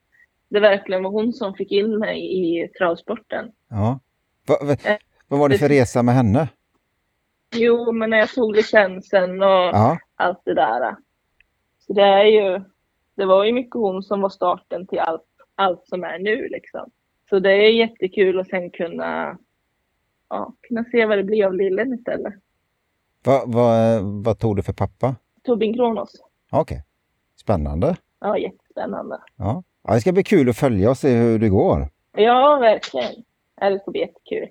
det 0.49 0.61
verkligen 0.61 1.03
var 1.03 1.11
hon 1.11 1.33
som 1.33 1.55
fick 1.55 1.73
in 1.73 1.99
mig 1.99 2.19
i 2.19 2.69
travsporten. 2.69 3.53
Ja. 3.71 4.01
Va, 4.47 4.57
va, 4.63 4.77
Eh, 4.85 4.97
vad 5.29 5.41
var 5.41 5.49
det 5.49 5.59
för 5.59 5.69
resa 5.69 6.03
med 6.03 6.15
henne? 6.15 6.49
Jo, 7.55 7.93
men 7.93 8.11
när 8.11 8.19
jag 8.19 8.29
tog 8.31 8.57
licensen 8.57 9.43
och 9.43 9.49
Ja, 9.49 9.99
allt 10.15 10.41
det 10.45 10.55
där. 10.55 10.97
Så 11.79 11.93
det 11.93 12.03
är 12.03 12.25
ju, 12.25 12.65
det 13.17 13.25
var 13.27 13.45
ju 13.45 13.53
mycket 13.53 13.75
hon 13.75 14.03
som 14.03 14.21
var 14.21 14.29
starten 14.29 14.87
till 14.87 14.99
allt, 14.99 15.27
allt 15.55 15.87
som 15.87 16.05
är 16.05 16.19
nu 16.19 16.49
liksom. 16.49 16.91
Så 17.29 17.39
det 17.39 17.51
är 17.53 17.71
jättekul 17.73 18.41
att 18.41 18.49
sen 18.49 18.71
kunna, 18.71 19.39
ja, 20.29 20.53
kunna 20.69 20.85
se 20.85 21.07
vad 21.07 21.19
det 21.19 21.25
blir 21.25 21.47
av 21.47 21.55
lillen 21.55 21.95
istället. 21.95 22.35
va, 23.25 23.45
va, 23.47 24.01
vad 24.03 24.39
tog 24.39 24.57
du 24.57 24.63
för 24.63 24.73
pappa? 24.73 25.15
Tobin 25.43 25.75
Kronos. 25.75 26.13
Okej, 26.51 26.85
spännande. 27.41 27.97
Ja, 28.21 28.39
jättespännande. 28.39 29.21
Ja. 29.37 29.63
ja, 29.83 29.95
det 29.95 30.01
ska 30.01 30.13
bli 30.13 30.25
kul 30.25 30.49
att 30.49 30.57
följa 30.57 30.91
och 30.91 30.97
se 30.99 31.15
hur 31.17 31.39
det 31.39 31.49
går. 31.49 31.89
Ja, 32.17 32.59
verkligen. 32.61 33.13
Det 33.61 33.81
ska 33.81 33.91
bli 33.91 34.01
jättekul. 34.01 34.49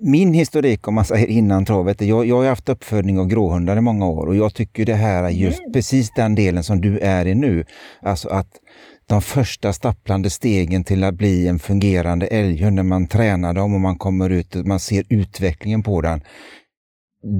Min 0.00 0.34
historik 0.34 0.88
om 0.88 0.94
man 0.94 1.04
säger 1.04 1.26
innan 1.26 1.64
travet, 1.64 2.00
jag, 2.00 2.26
jag 2.26 2.36
har 2.36 2.48
haft 2.48 2.68
uppfödning 2.68 3.18
av 3.18 3.26
gråhundar 3.26 3.76
i 3.76 3.80
många 3.80 4.06
år 4.06 4.26
och 4.26 4.36
jag 4.36 4.54
tycker 4.54 4.84
det 4.86 4.94
här 4.94 5.24
är 5.24 5.28
just 5.28 5.60
Mm. 5.60 5.72
precis 5.72 6.10
den 6.16 6.34
delen 6.34 6.64
som 6.64 6.80
du 6.80 6.98
är 6.98 7.26
i 7.26 7.34
nu. 7.34 7.64
Alltså 8.02 8.28
att 8.28 8.48
de 9.06 9.22
första 9.22 9.72
stapplande 9.72 10.30
stegen 10.30 10.84
till 10.84 11.04
att 11.04 11.14
bli 11.14 11.48
en 11.48 11.58
fungerande 11.58 12.26
älghund 12.26 12.76
när 12.76 12.82
man 12.82 13.06
tränar 13.06 13.54
dem 13.54 13.74
och 13.74 13.80
man 13.80 13.98
kommer 13.98 14.30
ut 14.30 14.56
och 14.56 14.66
man 14.66 14.80
ser 14.80 15.04
utvecklingen 15.08 15.82
på 15.82 16.00
den. 16.00 16.20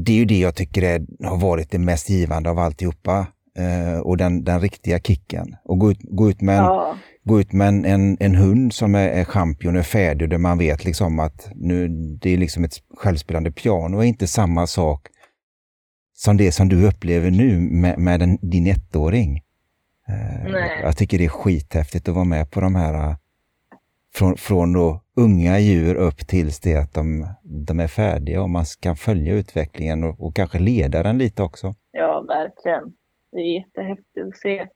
Det 0.05 0.13
är 0.13 0.17
ju 0.17 0.25
det 0.25 0.39
jag 0.39 0.55
tycker 0.55 0.83
är, 0.83 1.27
har 1.27 1.37
varit 1.37 1.71
det 1.71 1.79
mest 1.79 2.11
givande 2.11 2.51
av 2.51 2.59
alltihopa. 2.59 3.27
Eh, 3.59 3.99
och 4.01 4.17
den, 4.17 4.45
den 4.45 4.61
riktiga 4.61 4.99
kicken. 5.01 5.57
Och 5.65 5.79
gå 5.79 5.91
ut, 5.91 5.99
gå 6.03 6.31
ut 6.31 6.41
med 6.41 6.59
en, 6.59 6.65
Ja, 6.65 6.97
gå 7.25 7.41
ut 7.41 7.53
med 7.53 7.69
en, 7.69 7.85
en, 7.85 8.17
en 8.21 8.35
hund 8.35 8.73
som 8.73 8.95
är, 8.95 9.09
är 9.09 9.25
champion 9.25 9.77
är 9.77 9.83
färdig 9.83 10.31
där 10.31 10.39
man 10.39 10.59
vet 10.59 10.85
liksom 10.85 11.19
att 11.19 11.49
nu, 11.55 11.89
det 12.21 12.31
är 12.31 12.39
liksom 12.39 12.65
ett 12.65 12.83
självspelande 12.97 13.53
piano 13.53 13.97
och 13.97 14.05
inte 14.05 14.27
samma 14.27 14.67
sak 14.67 15.09
som 16.15 16.37
det 16.37 16.53
som 16.53 16.69
du 16.69 16.87
upplever 16.87 17.31
nu 17.31 17.61
med, 17.61 17.99
med 17.99 18.23
en, 18.23 18.39
din 18.43 18.67
ettåring. 18.67 19.37
Eh, 20.09 20.53
Nej. 20.53 20.81
Jag 20.83 20.97
tycker 20.97 21.19
det 21.19 21.25
är 21.25 21.29
skithäftigt 21.29 22.09
att 22.09 22.15
vara 22.15 22.25
med 22.25 22.51
på 22.51 22.61
de 22.61 22.75
här 22.75 23.17
från, 24.15 24.37
från 24.37 24.73
då 24.73 25.01
unga 25.17 25.59
djur 25.59 25.95
upp 25.95 26.27
tills 26.27 26.61
det 26.61 26.77
att 26.77 26.95
de, 26.95 27.27
de 27.43 27.81
är 27.81 27.89
färdiga 27.89 28.43
och 28.43 28.51
man 28.51 28.65
kan 28.81 28.97
följa 28.97 29.35
utvecklingen 29.35 30.05
och, 30.05 30.27
och 30.27 30.37
kanske 30.37 30.59
leda 30.59 31.03
den 31.03 31.19
lite 31.19 31.43
också. 31.43 31.75
ja, 31.93 32.25
verkligen. 32.29 32.93
Det 33.33 33.39
är 33.39 33.55
jättehäftigt 33.55 34.27
att 34.29 34.37
se, 34.37 34.67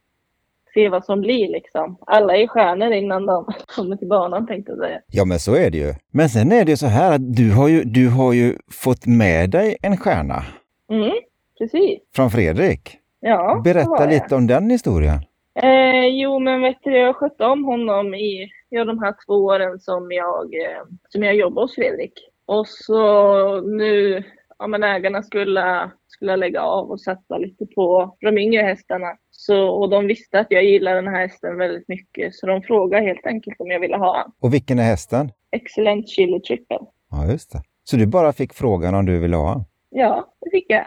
se 0.78 0.88
vad 0.88 1.04
som 1.04 1.20
blir 1.20 1.48
liksom. 1.48 1.98
Alla 2.06 2.36
är 2.36 2.46
stjärnor 2.46 2.92
innan 2.92 3.26
de 3.26 3.44
kommer 3.76 3.96
till 3.96 4.08
banan 4.08 4.46
tänkte 4.46 4.72
jag 4.72 4.78
säga. 4.78 5.00
Ja, 5.06 5.24
men 5.24 5.38
så 5.38 5.54
är 5.54 5.70
det 5.70 5.78
ju. 5.78 5.94
Men 6.12 6.28
sen 6.28 6.52
är 6.52 6.64
det 6.64 6.70
ju 6.70 6.76
så 6.76 6.86
här 6.86 7.12
att 7.14 7.36
du 7.36 7.52
har 7.52 7.68
ju, 7.68 7.84
du 7.84 8.08
har 8.08 8.32
ju 8.32 8.56
fått 8.84 9.06
med 9.06 9.50
dig 9.50 9.76
en 9.82 9.96
stjärna 9.96 10.42
Mm, 10.90 11.10
precis. 11.58 11.98
från 12.16 12.30
Fredrik. 12.30 12.98
Ja, 13.20 13.60
Berätta 13.64 14.06
lite 14.06 14.34
om 14.34 14.46
den 14.46 14.70
historien. 14.70 15.18
Eh, 15.62 16.06
jo, 16.06 16.38
men 16.38 16.60
vet 16.62 16.76
du, 16.82 16.96
jag 16.98 17.16
skötte 17.16 17.44
om 17.44 17.64
honom 17.64 18.14
i 18.14 18.48
ja, 18.68 18.84
de 18.84 18.98
här 18.98 19.14
två 19.26 19.34
åren 19.34 19.78
som 19.78 20.12
jag, 20.12 20.44
eh, 20.54 20.82
som 21.08 21.22
jag 21.22 21.34
jobbade 21.34 21.64
hos 21.64 21.74
Fredrik. 21.74 22.12
Och 22.46 22.66
så 22.68 23.60
nu, 23.60 24.22
ja 24.58 24.66
men 24.66 24.82
ägarna 24.82 25.22
skulle, 25.22 25.90
skulle 26.18 26.36
lägga 26.36 26.62
av 26.62 26.90
och 26.90 27.00
satsa 27.00 27.38
lite 27.38 27.66
på 27.66 28.16
de 28.20 28.38
yngre 28.38 28.62
hästarna. 28.62 29.06
Så, 29.30 29.68
och 29.68 29.90
de 29.90 30.06
visste 30.06 30.40
att 30.40 30.46
jag 30.50 30.64
gillar 30.64 30.94
den 30.94 31.08
här 31.08 31.20
hästen 31.20 31.58
väldigt 31.58 31.88
mycket, 31.88 32.34
så 32.34 32.46
de 32.46 32.62
frågade 32.62 33.06
helt 33.06 33.26
enkelt 33.26 33.60
om 33.60 33.70
jag 33.70 33.80
ville 33.80 33.96
ha 33.96 34.16
han. 34.16 34.32
Och 34.40 34.54
vilken 34.54 34.78
är 34.78 34.82
hästen? 34.82 35.32
Excellent 35.50 36.08
Chili 36.08 36.40
Triple. 36.40 36.78
Ja, 37.10 37.26
just 37.30 37.52
det. 37.52 37.62
Så 37.84 37.96
du 37.96 38.06
bara 38.06 38.32
fick 38.32 38.54
frågan 38.54 38.94
om 38.94 39.06
du 39.06 39.18
ville 39.18 39.36
ha 39.36 39.52
den? 39.52 39.64
Ja, 39.90 40.34
det 40.40 40.50
fick 40.50 40.66
jag. 40.68 40.84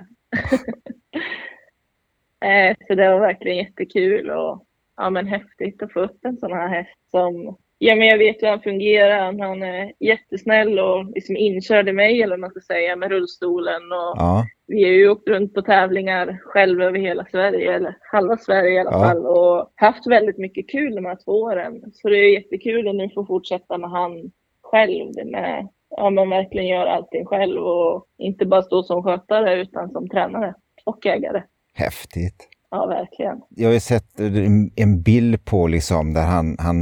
eh, 2.46 2.76
så 2.88 2.96
det 2.96 3.10
var 3.10 3.20
verkligen 3.20 3.58
jättekul 3.58 4.30
och 4.30 4.66
ja, 4.98 5.10
men 5.10 5.28
häftigt 5.28 5.84
att 5.84 5.94
få 5.94 6.00
upp 6.00 6.26
en 6.26 6.38
sån 6.38 6.52
här 6.52 6.68
häst 6.68 7.12
som 7.12 7.58
Ja, 7.84 7.96
men 7.96 8.08
jag 8.08 8.18
vet 8.18 8.42
hur 8.42 8.48
han 8.48 8.62
fungerar. 8.62 9.40
Han 9.40 9.64
är 9.64 9.94
jättesnäll 10.00 10.80
och 10.80 11.06
liksom 11.06 11.38
inkörde 11.38 11.94
mig, 11.94 12.22
eller 12.22 12.34
vad 12.34 12.40
man 12.40 12.50
ska 12.50 12.60
säga, 12.60 12.96
med 12.96 13.10
rullstolen. 13.10 13.82
Och 13.92 14.14
Ja, 14.18 14.46
vi 14.72 14.84
har 14.84 14.92
ju 14.92 15.10
åkt 15.10 15.28
runt 15.28 15.54
på 15.54 15.62
tävlingar 15.62 16.40
själv 16.44 16.82
över 16.82 17.00
hela 17.00 17.26
Sverige, 17.32 17.76
eller 17.76 17.96
halva 18.12 18.38
Sverige 18.38 18.72
i 18.74 18.80
alla 18.80 18.92
Ja. 18.92 19.00
fall, 19.04 19.26
och 19.26 19.72
haft 19.76 20.08
väldigt 20.08 20.38
mycket 20.38 20.70
kul 20.70 20.96
de 20.96 21.06
här 21.06 21.18
två 21.26 21.32
åren. 21.32 21.82
Så 21.94 22.10
det 22.10 22.18
är 22.18 22.34
jättekul 22.34 22.88
att 22.88 22.96
nu 22.96 23.10
få 23.16 23.26
fortsätta 23.26 23.78
med 23.78 23.90
han 23.90 24.32
själv. 24.64 25.12
Med, 25.26 25.68
ja, 25.90 26.10
man 26.10 26.30
verkligen 26.30 26.68
gör 26.68 26.86
allting 26.86 27.26
själv 27.26 27.62
och 27.62 28.06
inte 28.18 28.46
bara 28.46 28.62
stå 28.62 28.84
som 28.84 29.04
skötare 29.04 29.62
utan 29.62 29.90
som 29.92 30.10
tränare 30.10 30.54
och 30.86 31.06
ägare. 31.06 31.44
häftigt. 31.74 32.48
Ja, 32.72 32.86
verkligen. 32.86 33.42
Jag 33.50 33.68
har 33.68 33.74
ju 33.74 33.80
sett 33.80 34.20
en- 34.20 34.72
en 34.76 35.02
bild 35.04 35.46
på 35.46 35.68
liksom 35.68 36.14
där 36.14 36.26
han, 36.26 36.56
han 36.60 36.76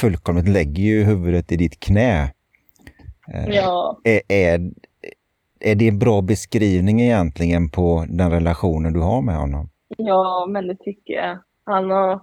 fullkomligt 0.00 0.48
lägger 0.48 0.82
ju 0.82 1.04
huvudet 1.04 1.52
i 1.52 1.56
ditt 1.56 1.80
knä. 1.80 2.22
Eh, 3.34 3.48
Ja, 3.56 3.98
Är, 4.04 4.20
är, 4.28 4.60
är 5.60 5.74
det 5.74 5.88
en 5.88 5.98
bra 5.98 6.22
beskrivning 6.22 7.00
egentligen 7.00 7.70
på 7.70 8.04
den 8.08 8.30
relationen 8.30 8.92
du 8.92 9.00
har 9.00 9.22
med 9.22 9.36
honom? 9.36 9.68
ja, 9.96 10.46
men 10.48 10.66
det 10.66 10.76
tycker 10.76 11.14
jag. 11.14 11.38
Han 11.64 11.90
har, 11.90 12.20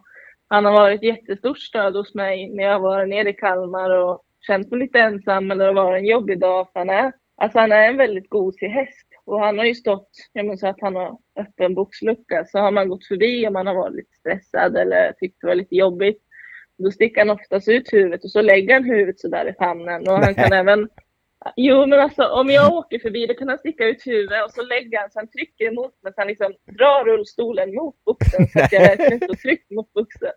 han 0.48 0.66
har 0.66 0.72
varit 0.72 1.04
jättestort 1.04 1.60
stöd 1.60 1.96
hos 1.96 2.14
mig 2.16 2.50
när 2.50 2.64
jag 2.64 2.80
varit 2.80 3.10
nere 3.10 3.30
i 3.30 3.34
Kalmar 3.34 3.90
och 3.90 4.22
känt 4.48 4.72
mig 4.72 4.80
lite 4.80 5.00
ensam 5.00 5.52
eller 5.52 5.66
det 5.66 5.74
var 5.74 5.98
en 5.98 6.06
jobbig 6.06 6.40
dag. 6.40 6.68
Han, 6.74 6.90
är, 6.90 7.12
alltså 7.38 7.60
han 7.60 7.72
är 7.72 7.88
en 7.88 7.98
väldigt 7.98 8.30
gosig 8.30 8.68
häst. 8.68 9.08
Och 9.26 9.40
han 9.40 9.58
har 9.58 9.66
ju 9.66 9.76
stått, 9.76 10.10
jag 10.34 10.46
menar 10.46 10.58
så 10.58 10.68
att 10.68 10.82
han 10.82 10.96
har 10.96 11.18
öppen 11.40 11.76
boxlucka, 11.76 12.46
så 12.46 12.60
har 12.60 12.72
man 12.72 12.90
gått 12.90 13.08
förbi 13.08 13.48
om 13.48 13.54
man 13.54 13.68
har 13.68 13.76
varit 13.76 13.96
lite 13.96 14.16
stressad 14.20 14.78
eller 14.78 15.12
tyckt 15.12 15.42
det 15.42 15.48
var 15.48 15.56
lite 15.56 15.76
jobbigt. 15.76 16.22
Då 16.78 16.92
sticker 16.92 17.22
han 17.22 17.30
oftast 17.30 17.68
ut 17.68 17.94
huvudet 17.94 18.24
och 18.24 18.32
så 18.32 18.42
lägger 18.42 18.74
han 18.74 18.84
huvudet 18.84 19.20
sådär 19.20 19.50
i 19.50 19.54
famnen. 19.54 20.08
Och 20.08 20.20
han 20.20 20.36
kan 20.36 20.54
även 20.54 20.90
Jo, 21.56 21.86
men 21.86 22.00
alltså 22.00 22.24
om 22.24 22.50
jag 22.50 22.74
åker 22.74 23.00
förbi 23.00 23.28
då 23.28 23.34
kan 23.34 23.50
han 23.50 23.58
sticka 23.58 23.86
ut 23.86 24.08
huvudet 24.08 24.46
och 24.46 24.52
så 24.52 24.64
lägger 24.64 25.00
han 25.00 25.12
så 25.12 25.20
han 25.20 25.28
trycker 25.28 25.66
emot 25.66 26.04
mig 26.04 26.14
så 26.14 26.22
han 26.22 26.28
liksom 26.28 26.54
drar 26.66 27.06
rullstolen 27.06 27.76
mot 27.76 28.04
boxen 28.06 28.48
så 28.48 28.60
att 28.60 28.72
jag 28.72 28.82
verkligen 28.90 29.20
står 29.20 29.36
tryckt 29.36 29.72
mot 29.72 29.94
boxen. 29.94 30.32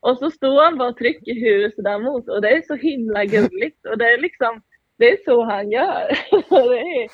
Och 0.00 0.18
så 0.18 0.30
står 0.30 0.64
han 0.64 0.78
bara 0.78 0.88
och 0.88 0.96
trycker 0.96 1.34
huvudet 1.34 1.74
sådär 1.74 1.98
mot 1.98 2.28
och 2.28 2.42
det 2.42 2.48
är 2.48 2.62
så 2.62 2.74
himla 2.74 3.24
gulligt 3.24 3.86
och 3.86 3.98
det 3.98 4.04
är 4.04 4.18
liksom, 4.18 4.62
det 4.98 5.10
är 5.12 5.18
så 5.24 5.44
han 5.44 5.70
gör. 5.70 6.18
det 6.50 6.80
är, 6.80 7.08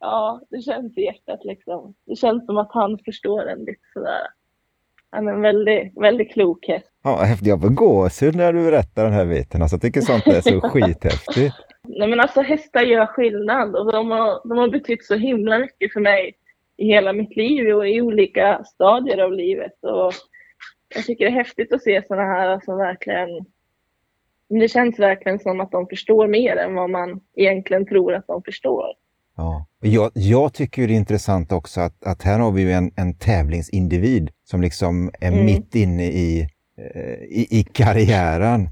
ja, 0.00 0.40
det 0.50 0.60
känns 0.60 0.98
i 0.98 1.00
hjärtat 1.00 1.44
liksom. 1.44 1.94
Det 2.06 2.16
känns 2.16 2.46
som 2.46 2.58
att 2.58 2.72
han 2.72 2.98
förstår 3.04 3.48
en 3.48 3.58
lite 3.58 3.86
sådär. 3.92 4.26
Han 5.10 5.28
är 5.28 5.32
en 5.32 5.42
väldigt, 5.42 5.92
väldigt 5.96 6.32
klok 6.32 6.66
häst. 6.68 6.90
Ja, 7.04 7.16
häftigt. 7.16 7.48
Jag 7.48 7.60
får 7.60 7.68
gåshud 7.68 8.36
när 8.36 8.52
du 8.52 8.64
berättar 8.64 9.04
den 9.04 9.12
här 9.12 9.26
biten. 9.26 9.62
Alltså, 9.62 9.74
jag 9.74 9.82
tycker 9.82 10.00
sånt 10.00 10.26
är 10.26 10.40
så 10.40 10.60
skithäftigt. 10.68 11.54
Nej 11.84 12.08
men 12.08 12.20
alltså 12.20 12.40
hästar 12.40 12.80
gör 12.80 13.06
skillnad 13.06 13.76
och 13.76 13.92
de 13.92 14.10
har, 14.10 14.48
de 14.48 14.58
har 14.58 14.68
betytt 14.68 15.04
så 15.04 15.14
himla 15.14 15.58
mycket 15.58 15.92
för 15.92 16.00
mig 16.00 16.34
i 16.76 16.86
hela 16.86 17.12
mitt 17.12 17.36
liv 17.36 17.76
och 17.76 17.88
i 17.88 18.00
olika 18.00 18.64
stadier 18.64 19.18
av 19.18 19.32
livet. 19.32 19.72
Och 19.82 20.12
jag 20.94 21.04
tycker 21.04 21.24
det 21.24 21.30
är 21.30 21.34
häftigt 21.34 21.72
att 21.72 21.82
se 21.82 22.02
sådana 22.06 22.24
här 22.24 22.60
som 22.64 22.78
verkligen 22.78 23.28
det 24.48 24.68
känns 24.68 24.98
verkligen 24.98 25.38
som 25.38 25.60
att 25.60 25.70
de 25.70 25.86
förstår 25.86 26.28
mer 26.28 26.56
än 26.56 26.74
vad 26.74 26.90
man 26.90 27.20
egentligen 27.36 27.86
tror 27.86 28.14
att 28.14 28.26
de 28.26 28.42
förstår. 28.42 28.84
Ja. 29.36 29.66
Jag, 29.80 30.10
jag 30.14 30.54
tycker 30.54 30.86
det 30.86 30.94
är 30.94 30.96
intressant 30.96 31.52
också 31.52 31.80
att, 31.80 32.04
att 32.04 32.22
här 32.22 32.38
har 32.38 32.52
vi 32.52 32.72
en, 32.72 32.90
en 32.96 33.18
tävlingsindivid 33.18 34.30
som 34.44 34.60
liksom 34.62 35.10
är 35.20 35.32
mm. 35.32 35.44
mitt 35.44 35.74
inne 35.74 36.04
i, 36.04 36.48
eh, 36.78 37.12
i, 37.12 37.46
i 37.50 37.66
karriären. 37.72 38.68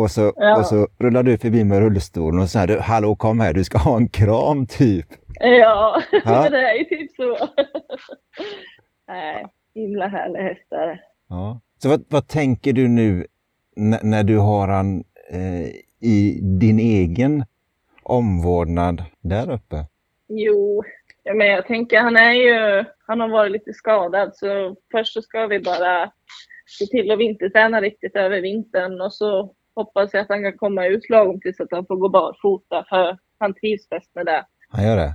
Och 0.00 0.10
så, 0.10 0.32
ja. 0.36 0.58
och 0.58 0.66
så 0.66 0.88
rullar 0.98 1.22
du 1.22 1.38
förbi 1.38 1.64
med 1.64 1.78
rullstolen 1.78 2.40
och 2.40 2.48
säger 2.48 2.78
hallå 2.78 3.16
kom 3.16 3.40
här, 3.40 3.52
du 3.52 3.64
ska 3.64 3.78
ha 3.78 3.96
en 3.96 4.08
kram 4.08 4.66
typ. 4.66 5.06
Ja, 5.40 6.02
ja. 6.24 6.48
det 6.50 6.70
är 6.70 6.74
ju 6.74 6.84
typ 6.84 7.10
så. 7.16 7.36
Nej, 9.08 9.46
himla 9.74 10.06
härliga 10.08 10.42
hästar. 10.42 11.00
Ja. 11.28 11.60
Så 11.82 11.88
vad, 11.88 12.04
vad 12.08 12.28
tänker 12.28 12.72
du 12.72 12.88
nu 12.88 13.26
när 14.02 14.24
du 14.24 14.38
har 14.38 14.68
han 14.68 15.04
eh, 15.30 15.66
i 16.00 16.40
din 16.42 16.78
egen 16.78 17.44
omvårdnad 18.02 19.04
där 19.20 19.50
uppe? 19.50 19.84
Jo, 20.28 20.84
men 21.34 21.46
jag 21.46 21.66
tänker 21.66 22.00
han 22.00 22.16
är 22.16 22.32
ju, 22.32 22.84
han 23.06 23.20
har 23.20 23.28
varit 23.28 23.52
lite 23.52 23.72
skadad 23.72 24.36
så 24.36 24.76
först 24.90 25.12
så 25.12 25.22
ska 25.22 25.46
vi 25.46 25.60
bara 25.60 26.12
se 26.78 26.86
till 26.86 27.10
att 27.10 27.18
vinterträna 27.18 27.80
riktigt 27.80 28.16
över 28.16 28.40
vintern 28.40 29.00
och 29.00 29.12
så 29.12 29.54
hoppas 29.80 30.14
jag 30.14 30.22
att 30.22 30.28
han 30.28 30.42
kan 30.42 30.58
komma 30.58 30.86
ut 30.86 31.10
lagom 31.10 31.40
tills 31.40 31.60
att 31.60 31.70
han 31.70 31.86
får 31.86 31.96
gå 31.96 32.08
barfota 32.08 32.84
för 32.88 33.18
han 33.38 33.54
trivs 33.54 33.88
bäst 33.88 34.14
med 34.14 34.26
det. 34.26 34.46
Han 34.68 34.84
gör 34.84 34.96
det? 34.96 35.14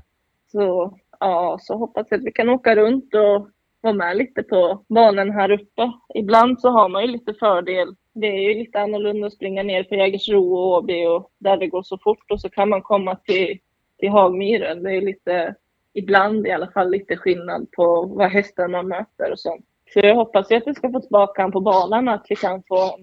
Så 0.51 0.97
ja, 1.19 1.57
så 1.61 1.77
hoppas 1.77 2.07
jag 2.09 2.17
att 2.17 2.25
vi 2.25 2.31
kan 2.31 2.49
åka 2.49 2.75
runt 2.75 3.13
och 3.15 3.49
vara 3.81 3.93
med 3.93 4.17
lite 4.17 4.43
på 4.43 4.83
banan 4.89 5.31
här 5.31 5.51
uppe. 5.51 5.91
Ibland 6.13 6.61
så 6.61 6.69
har 6.69 6.89
man 6.89 7.01
ju 7.01 7.07
lite 7.07 7.33
fördel. 7.33 7.95
Det 8.13 8.27
är 8.27 8.49
ju 8.49 8.59
lite 8.59 8.79
annorlunda 8.79 9.27
att 9.27 9.33
springa 9.33 9.63
ner 9.63 9.83
på 9.83 9.95
Jägersro 9.95 10.53
och 10.53 10.67
Åby 10.67 11.05
och 11.05 11.31
där 11.39 11.57
det 11.57 11.67
går 11.67 11.83
så 11.83 11.97
fort 11.97 12.31
och 12.31 12.41
så 12.41 12.49
kan 12.49 12.69
man 12.69 12.81
komma 12.81 13.15
till, 13.15 13.59
till 13.99 14.09
Hagmyren. 14.09 14.83
Det 14.83 14.91
är 14.91 15.01
lite, 15.01 15.55
ibland 15.93 16.47
i 16.47 16.51
alla 16.51 16.71
fall, 16.71 16.91
lite 16.91 17.17
skillnad 17.17 17.67
på 17.71 18.05
vad 18.05 18.31
hästar 18.31 18.67
man 18.67 18.87
möter 18.87 19.31
och 19.31 19.39
sånt. 19.39 19.65
Så 19.93 19.99
jag 19.99 20.15
hoppas 20.15 20.51
att 20.51 20.67
vi 20.67 20.73
ska 20.73 20.91
få 20.91 20.99
tillbaka 20.99 21.41
honom 21.41 21.51
på 21.51 21.61
banan 21.61 22.07
att 22.07 22.25
vi 22.29 22.35
kan 22.35 22.63
få 22.67 22.97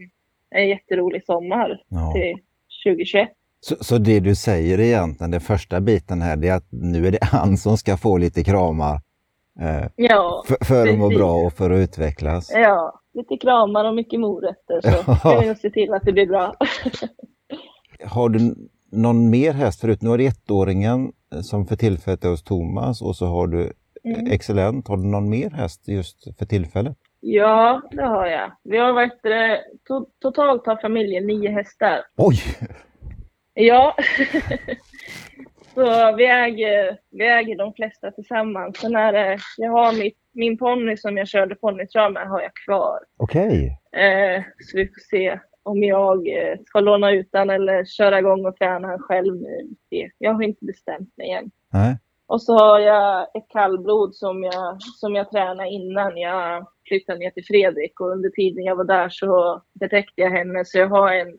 en 0.54 0.68
jätterolig 0.68 1.24
sommar 1.24 1.82
ja. 1.88 2.12
till 2.12 2.36
2021. 2.84 3.28
Så, 3.60 3.76
så 3.80 3.98
det 3.98 4.20
du 4.20 4.34
säger 4.34 4.80
egentligen, 4.80 5.30
den 5.30 5.40
första 5.40 5.80
biten 5.80 6.22
här, 6.22 6.36
det 6.36 6.48
är 6.48 6.54
att 6.54 6.68
nu 6.70 7.06
är 7.06 7.10
det 7.10 7.18
han 7.24 7.56
som 7.56 7.76
ska 7.78 7.96
få 7.96 8.16
lite 8.16 8.44
kramar 8.44 9.00
eh, 9.60 9.86
ja, 9.96 10.44
för, 10.46 10.64
för 10.64 10.88
att 10.88 10.98
må 10.98 11.08
bra 11.08 11.34
och 11.34 11.52
för 11.52 11.70
att 11.70 11.78
utvecklas? 11.78 12.50
Ja, 12.54 13.00
lite 13.14 13.36
kramar 13.36 13.84
och 13.84 13.94
mycket 13.94 14.20
morötter 14.20 14.80
så 14.80 14.88
ja. 15.06 15.16
ska 15.16 15.40
vi 15.40 15.54
se 15.54 15.70
till 15.70 15.92
att 15.92 16.02
det 16.04 16.12
blir 16.12 16.26
bra. 16.26 16.54
Har 18.04 18.28
du 18.28 18.54
någon 18.90 19.30
mer 19.30 19.52
häst 19.52 19.80
förut? 19.80 20.02
Nu 20.02 20.08
har 20.08 20.18
du 20.18 20.26
ettåringen 20.26 21.12
eh, 21.34 21.40
som 21.40 21.66
för 21.66 21.76
tillfället 21.76 22.24
är 22.24 22.28
hos 22.28 22.42
Thomas 22.42 23.02
och 23.02 23.16
så 23.16 23.26
har 23.26 23.46
du 23.46 23.72
mm. 24.04 24.26
Excellent. 24.26 24.88
Har 24.88 24.96
du 24.96 25.04
någon 25.04 25.28
mer 25.28 25.50
häst 25.50 25.88
just 25.88 26.38
för 26.38 26.46
tillfället? 26.46 26.96
Ja, 27.24 27.82
det 27.90 28.02
har 28.02 28.26
jag. 28.26 28.52
Vi 28.62 28.78
har 28.78 28.92
varit, 28.92 29.22
to 29.88 30.06
totalt 30.20 30.66
har 30.66 30.76
familjen 30.76 31.26
nio 31.26 31.50
hästar. 31.50 32.00
Oj! 32.16 32.36
Ja. 33.54 33.96
så 35.74 36.16
vi 36.16 36.26
äger, 36.26 36.98
vi 37.10 37.28
äger 37.28 37.58
de 37.58 37.74
flesta 37.74 38.10
tillsammans. 38.10 38.78
Sen 38.78 38.96
är 38.96 39.12
det, 39.12 39.38
jag 39.56 39.70
har 39.70 39.98
mitt, 39.98 40.18
min 40.32 40.58
ponny 40.58 40.96
som 40.96 41.16
jag 41.16 41.28
körde 41.28 41.54
ponnytrav 41.54 42.12
med 42.12 42.28
har 42.28 42.40
jag 42.40 42.52
kvar. 42.54 42.98
Okej. 43.16 43.78
Okay. 43.92 44.04
Eh, 44.04 44.42
så 44.58 44.76
vi 44.76 44.86
får 44.86 45.00
se 45.10 45.38
om 45.62 45.82
jag 45.82 46.28
eh, 46.28 46.58
ska 46.66 46.80
låna 46.80 47.10
ut 47.10 47.28
den 47.32 47.50
eller 47.50 47.84
köra 47.84 48.18
igång 48.18 48.46
och 48.46 48.56
träna 48.56 48.98
själv 48.98 49.36
nu. 49.36 49.76
Jag 50.18 50.32
har 50.32 50.42
inte 50.42 50.64
bestämt 50.64 51.16
mig 51.16 51.30
än. 51.30 51.50
Nej. 51.72 51.98
Och 52.32 52.42
så 52.42 52.58
har 52.58 52.80
jag 52.80 53.22
ett 53.34 53.48
kallblod 53.48 54.14
som 54.14 54.42
jag, 54.42 54.82
som 54.82 55.14
jag 55.14 55.30
tränade 55.30 55.68
innan 55.68 56.16
jag 56.16 56.66
flyttade 56.88 57.18
ner 57.18 57.30
till 57.30 57.44
Fredrik 57.44 58.00
och 58.00 58.10
under 58.10 58.30
tiden 58.30 58.64
jag 58.64 58.76
var 58.76 58.84
där 58.84 59.08
så 59.08 59.62
betäckte 59.72 60.20
jag 60.20 60.30
henne 60.30 60.64
så 60.64 60.78
jag 60.78 60.88
har 60.88 61.12
en, 61.12 61.38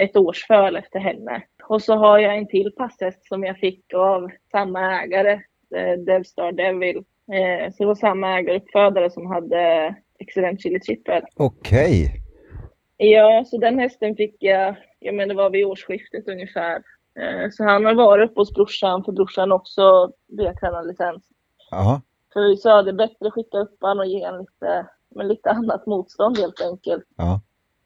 ett 0.00 0.16
årsföl 0.16 0.76
efter 0.76 0.98
henne. 0.98 1.42
Och 1.68 1.82
så 1.82 1.94
har 1.94 2.18
jag 2.18 2.36
en 2.36 2.46
till 2.46 2.72
passhäst 2.76 3.28
som 3.28 3.44
jag 3.44 3.58
fick 3.58 3.94
av 3.94 4.30
samma 4.50 5.02
ägare, 5.02 5.32
eh, 5.76 5.98
Devstar 6.06 6.52
Devil. 6.52 6.96
Eh, 7.32 7.72
så 7.72 7.82
det 7.82 7.86
var 7.86 7.94
samma 7.94 8.38
ägare 8.38 8.56
uppfödare 8.56 9.10
som 9.10 9.26
hade 9.26 9.94
Excellent 10.18 10.62
Chili 10.62 10.80
Chipper. 10.80 11.24
Okej. 11.36 12.04
Okay. 12.04 12.20
Ja, 12.96 13.44
så 13.46 13.58
den 13.58 13.78
hästen 13.78 14.16
fick 14.16 14.36
jag, 14.38 14.76
jag 14.98 15.14
menar 15.14 15.34
det 15.34 15.42
var 15.42 15.50
vid 15.50 15.66
årsskiftet 15.66 16.28
ungefär. 16.28 16.82
Eh, 17.18 17.50
så 17.50 17.64
han 17.64 17.84
har 17.84 17.94
varit 17.94 18.30
uppe 18.30 18.40
hos 18.40 18.54
brorsan, 18.54 19.04
för 19.04 19.12
brorsan 19.12 19.52
också 19.52 20.12
B-tränarlicens. 20.28 21.28
Jaha. 21.70 22.00
För 22.32 22.40
vi 22.40 22.56
sa 22.56 22.82
det 22.82 22.90
är 22.90 22.92
bättre 22.92 23.26
att 23.26 23.32
skicka 23.32 23.58
upp 23.58 23.76
honom 23.80 23.98
och 23.98 24.06
ge 24.06 24.26
honom 24.26 24.40
lite, 24.40 24.86
med 25.14 25.26
lite 25.26 25.50
annat 25.50 25.86
motstånd 25.86 26.38
helt 26.38 26.60
enkelt. 26.60 27.04
Ja. 27.16 27.40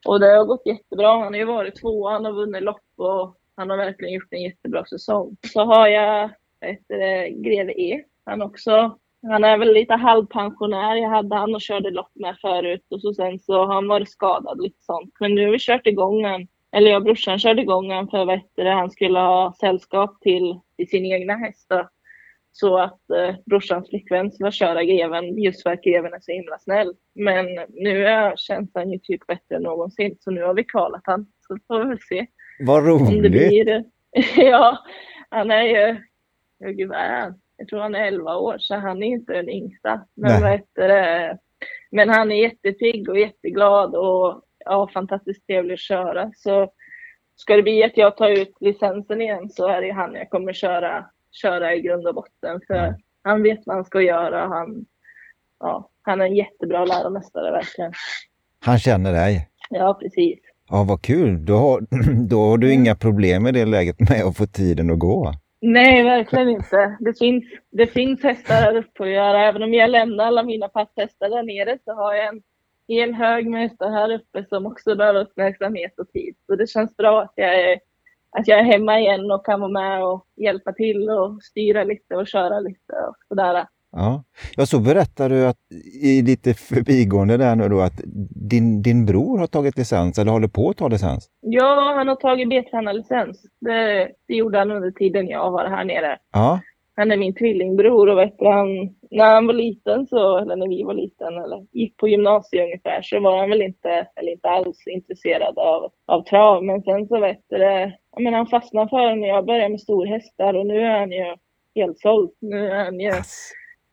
Och 0.07 0.21
det 0.21 0.27
har 0.27 0.45
gått 0.45 0.67
jättebra. 0.67 1.09
Han 1.09 1.33
har 1.33 1.37
ju 1.37 1.45
varit 1.45 1.81
två, 1.81 2.09
han 2.09 2.25
har 2.25 2.33
vunnit 2.33 2.63
lopp 2.63 2.93
och 2.97 3.37
han 3.57 3.71
har 3.71 3.77
verkligen 3.77 4.15
gjort 4.15 4.29
en 4.33 4.43
jättebra 4.43 4.85
säsong. 4.85 5.37
Så 5.53 5.65
har 5.65 5.89
jag 5.89 6.31
ett, 6.61 6.89
Greve 7.31 7.73
E. 7.81 8.05
Han 8.25 8.43
också. 8.43 8.99
Han 9.23 9.45
är 9.45 9.59
väl 9.59 9.73
lite 9.73 9.95
halvpensionär. 9.95 10.97
Jag 10.97 11.09
hade 11.09 11.37
han 11.37 11.55
och 11.55 11.61
körde 11.61 11.91
lopp 11.91 12.11
med 12.15 12.37
förut 12.41 12.87
och 12.91 13.01
så 13.01 13.15
sen 13.15 13.39
så 13.39 13.53
har 13.53 13.75
han 13.75 13.89
varit 13.89 14.11
skadad 14.11 14.61
lite 14.61 14.83
sånt. 14.83 15.15
Men 15.21 15.35
nu 15.35 15.45
har 15.45 15.53
vi 15.53 15.59
kört 15.59 15.87
igång 15.87 16.25
han. 16.25 16.49
Eller 16.73 16.91
jag 16.91 16.97
och 16.97 17.05
brorsan 17.05 17.39
körde 17.39 17.63
igång 17.63 17.91
han 17.91 18.09
för 18.09 18.33
att 18.33 18.43
han 18.57 18.91
skulle 18.91 19.19
ha 19.19 19.55
sällskap 19.61 20.21
till, 20.21 20.61
till 20.77 20.89
sin 20.89 21.05
egna 21.05 21.37
häst. 21.37 21.73
Så 22.53 22.79
att 22.79 23.11
eh, 23.11 23.35
brorsans 23.47 23.89
flickvän 23.89 24.33
ska 24.33 24.51
köra 24.51 24.85
greven 24.85 25.43
just 25.43 25.63
för 25.63 25.71
att 25.71 25.83
greven 25.83 26.15
är 26.15 26.21
så 26.21 26.33
himla 26.33 26.59
snäll. 26.59 26.95
Men 27.15 27.47
nu 27.69 28.07
är, 28.07 28.37
känns 28.37 28.71
han 28.75 28.93
ju 28.93 28.99
typ 28.99 29.27
bättre 29.27 29.57
än 29.57 29.63
någonsin 29.63 30.17
så 30.21 30.31
nu 30.31 30.43
har 30.43 30.55
vi 30.55 30.65
kvalat 30.65 31.03
han. 31.05 31.27
Så 31.47 31.59
får 31.67 31.79
vi 31.79 31.89
väl 31.89 32.01
se. 32.01 32.27
Vad 32.61 32.87
roligt! 32.87 33.33
Blir, 33.33 33.85
ja, 34.37 34.79
han 35.29 35.51
är 35.51 35.63
ju, 35.63 35.97
ja, 36.59 36.69
gud 36.69 36.89
vad 36.89 36.99
är 36.99 37.21
han? 37.21 37.41
Jag 37.57 37.69
tror 37.69 37.81
han 37.81 37.95
är 37.95 38.07
11 38.07 38.37
år 38.37 38.57
så 38.59 38.75
han 38.75 39.03
är 39.03 39.07
inte 39.07 39.33
den 39.33 39.49
yngsta. 39.49 40.01
Men, 40.15 40.43
vad 40.43 40.51
heter 40.51 40.89
det? 40.89 41.39
men 41.91 42.09
han 42.09 42.33
är 42.33 42.43
jättepigg 42.43 43.09
och 43.09 43.19
jätteglad 43.19 43.95
och 43.95 44.43
ja, 44.69 44.89
fantastiskt 44.95 45.47
trevlig 45.47 45.75
att 45.75 45.81
köra. 45.81 46.31
Så 46.37 46.73
ska 47.37 47.57
det 47.57 47.63
bli 47.63 47.85
att 47.85 47.97
jag 47.97 48.17
tar 48.17 48.31
ut 48.31 48.57
licensen 48.61 49.21
igen 49.21 49.51
så 49.51 49.69
är 49.69 49.83
det 49.83 49.91
han 49.91 50.15
jag 50.15 50.31
kommer 50.31 50.53
köra 50.53 51.05
köra 51.33 51.75
i 51.75 51.81
grund 51.81 52.07
och 52.07 52.15
botten. 52.15 52.61
För 52.67 52.75
mm. 52.75 52.95
han 53.23 53.43
vet 53.43 53.61
vad 53.67 53.77
han 53.77 53.85
ska 53.85 54.01
göra. 54.01 54.47
Han, 54.47 54.85
ja, 55.61 55.91
han 56.03 56.21
är 56.21 56.25
en 56.25 56.37
jättebra 56.37 56.85
läromästare 56.85 57.51
verkligen. 57.51 57.93
Han 58.65 58.79
känner 58.79 59.13
dig? 59.13 59.49
Ja, 59.71 59.99
precis. 60.03 60.39
Ja, 60.71 60.85
vad 60.89 61.03
kul. 61.03 61.45
Då 61.45 61.57
har, 61.57 61.81
då 62.29 62.41
har 62.41 62.59
du 62.59 62.73
inga 62.73 62.95
problem 62.95 63.47
i 63.47 63.53
det 63.53 63.65
läget 63.65 64.01
med 64.01 64.25
att 64.25 64.37
få 64.37 64.47
tiden 64.47 64.91
att 64.91 64.99
gå. 64.99 65.33
Nej, 65.61 66.03
verkligen 66.03 66.49
inte. 66.49 66.97
Det 67.01 67.19
finns, 67.19 67.45
det 67.71 67.87
finns 67.87 68.23
hästar 68.23 68.63
där 68.63 68.77
uppe 68.77 69.03
att 69.03 69.11
göra. 69.11 69.45
Även 69.45 69.63
om 69.63 69.75
jag 69.75 69.91
lämnar 69.91 70.25
alla 70.25 70.43
mina 70.43 70.69
passhästar 70.69 71.29
där 71.29 71.43
nere 71.43 71.79
så 71.85 71.95
har 71.95 72.15
jag 72.15 72.27
en 72.27 72.43
hel 72.89 73.15
hög 73.15 73.55
hästar 73.55 73.91
här 73.91 74.15
uppe 74.15 74.45
som 74.49 74.67
också 74.67 74.97
behöver 74.97 75.21
uppmärksamhet 75.21 75.99
och 75.99 76.09
tid. 76.09 76.35
Så 76.47 76.57
det 76.57 76.67
känns 76.67 76.97
bra 76.97 77.23
att 77.23 77.33
jag 77.35 77.61
är 77.61 77.79
att 78.31 78.49
jag 78.49 78.59
är 78.59 78.65
hemma 78.65 79.01
igen 79.01 79.31
och 79.31 79.47
kan 79.47 79.61
vara 79.61 79.71
med 79.71 80.05
och 80.05 80.27
hjälpa 80.37 80.73
till 80.73 81.11
och 81.11 81.43
styra 81.43 81.85
lite 81.85 82.17
och 82.17 82.27
köra 82.27 82.61
lite 82.61 82.93
och 83.09 83.17
sådär. 83.29 83.67
Ja, 83.93 84.25
ja 84.57 84.67
så 84.67 84.81
berättar 84.81 85.29
du 85.29 85.47
att 85.47 85.57
i 86.03 86.23
lite 86.23 86.55
förbigående 86.55 87.37
där 87.37 87.57
nu 87.57 87.69
då 87.69 87.81
att 87.81 88.01
din, 88.51 88.83
din 88.83 89.07
bror 89.07 89.39
har 89.39 89.47
tagit 89.47 89.79
licens 89.79 90.19
eller 90.19 90.33
håller 90.33 90.49
på 90.49 90.71
att 90.71 90.77
ta 90.77 90.89
licens? 90.89 91.29
Ja, 91.41 91.95
han 91.97 92.09
har 92.09 92.17
tagit 92.17 92.49
B-tränarlicens. 92.49 93.43
Det, 93.61 94.09
det 94.29 94.35
gjorde 94.35 94.59
han 94.59 94.71
under 94.71 94.91
tiden 94.91 95.29
jag 95.29 95.51
var 95.51 95.69
här 95.69 95.85
nere. 95.85 96.19
Ja. 96.33 96.61
Han 96.99 97.11
är 97.11 97.17
min 97.17 97.35
tvillingbror 97.35 98.09
och 98.09 98.19
vet 98.19 98.35
han, 98.41 98.69
när 99.11 99.35
han 99.35 99.47
var 99.47 99.55
liten 99.55 100.07
så, 100.07 100.39
eller 100.39 100.57
när 100.57 100.69
vi 100.69 100.83
var 100.83 100.95
liten 100.95 101.39
eller 101.39 101.67
gick 101.73 101.97
på 101.97 102.09
gymnasiet 102.09 102.65
ungefär 102.65 103.03
så 103.03 103.21
var 103.21 103.39
han 103.39 103.51
väl 103.51 103.63
inte, 103.63 104.09
eller 104.17 104.33
inte 104.33 104.49
alls 104.49 104.87
intresserad 104.87 105.59
av, 105.59 105.93
av 106.07 106.23
trav. 106.23 106.65
Men 106.65 106.83
sen 106.83 107.09
så 107.09 107.21
vet 107.21 107.49
det, 107.49 107.93
jag 108.13 108.23
menar, 108.23 108.39
han 108.39 108.47
fastnade 108.47 108.89
för 108.89 109.17
när 109.17 109.29
jag 109.29 109.47
började 109.47 109.69
med 109.69 109.81
storhästar 109.81 110.55
och 110.55 110.67
nu 110.67 110.81
är 110.81 110.99
han 110.99 111.13
ju 111.13 111.37
helt 111.75 111.99
såld. 111.99 112.31
Nu 112.41 112.67
är 112.67 112.85
han 112.85 113.01
ju 113.01 113.13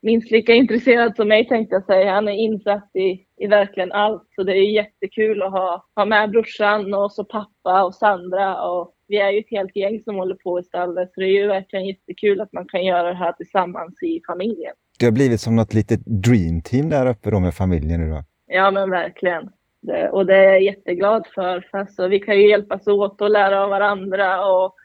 minst 0.01 0.31
lika 0.31 0.53
intresserad 0.53 1.15
som 1.15 1.27
mig 1.27 1.47
tänkte 1.47 1.75
jag 1.75 1.85
säga. 1.85 2.11
Han 2.11 2.27
är 2.27 2.33
insatt 2.33 2.89
i, 2.93 3.25
i 3.37 3.47
verkligen 3.47 3.91
allt. 3.91 4.27
Så 4.35 4.43
det 4.43 4.57
är 4.57 4.71
jättekul 4.71 5.41
att 5.41 5.51
ha, 5.51 5.85
ha 5.95 6.05
med 6.05 6.29
brorsan 6.29 6.93
och 6.93 7.11
så 7.11 7.23
pappa 7.23 7.83
och 7.83 7.95
Sandra. 7.95 8.61
Och 8.61 8.94
vi 9.07 9.17
är 9.17 9.31
ju 9.31 9.39
ett 9.39 9.49
helt 9.49 9.75
gäng 9.75 10.01
som 10.03 10.15
håller 10.15 10.35
på 10.35 10.59
i 10.59 10.63
stallet. 10.63 11.13
Så 11.13 11.19
det 11.19 11.25
är 11.25 11.41
ju 11.41 11.47
verkligen 11.47 11.85
jättekul 11.85 12.41
att 12.41 12.53
man 12.53 12.67
kan 12.67 12.85
göra 12.85 13.07
det 13.07 13.15
här 13.15 13.31
tillsammans 13.31 14.03
i 14.03 14.21
familjen. 14.27 14.73
Det 14.99 15.05
har 15.05 15.11
blivit 15.13 15.41
som 15.41 15.55
något 15.55 15.73
litet 15.73 15.99
dreamteam 16.05 16.89
där 16.89 17.09
uppe 17.09 17.31
då 17.31 17.39
med 17.39 17.53
familjen 17.53 17.99
nu 17.99 18.09
då? 18.09 18.23
Ja, 18.47 18.71
men 18.71 18.89
verkligen. 18.89 19.49
Det, 19.81 20.09
och 20.09 20.25
det 20.25 20.35
är 20.35 20.43
jag 20.43 20.61
jätteglad 20.61 21.27
för. 21.35 21.67
för 21.71 21.77
alltså, 21.77 22.07
vi 22.07 22.19
kan 22.19 22.35
ju 22.35 22.49
hjälpas 22.49 22.87
åt 22.87 23.21
och 23.21 23.29
lära 23.29 23.63
av 23.63 23.69
varandra. 23.69 24.45
Och 24.45 24.75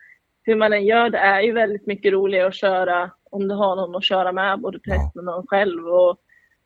hur 0.42 0.56
man 0.56 0.72
än 0.72 0.86
gör, 0.86 1.10
det 1.10 1.18
är 1.18 1.40
ju 1.40 1.52
väldigt 1.52 1.86
mycket 1.86 2.12
roligare 2.12 2.48
att 2.48 2.54
köra 2.54 3.10
om 3.30 3.48
du 3.48 3.54
har 3.54 3.76
någon 3.76 3.96
att 3.96 4.04
köra 4.04 4.32
med, 4.32 4.60
både 4.60 4.78
prästen 4.78 5.18
och 5.18 5.24
någon 5.24 5.46
själv. 5.46 5.86
Och 5.86 6.16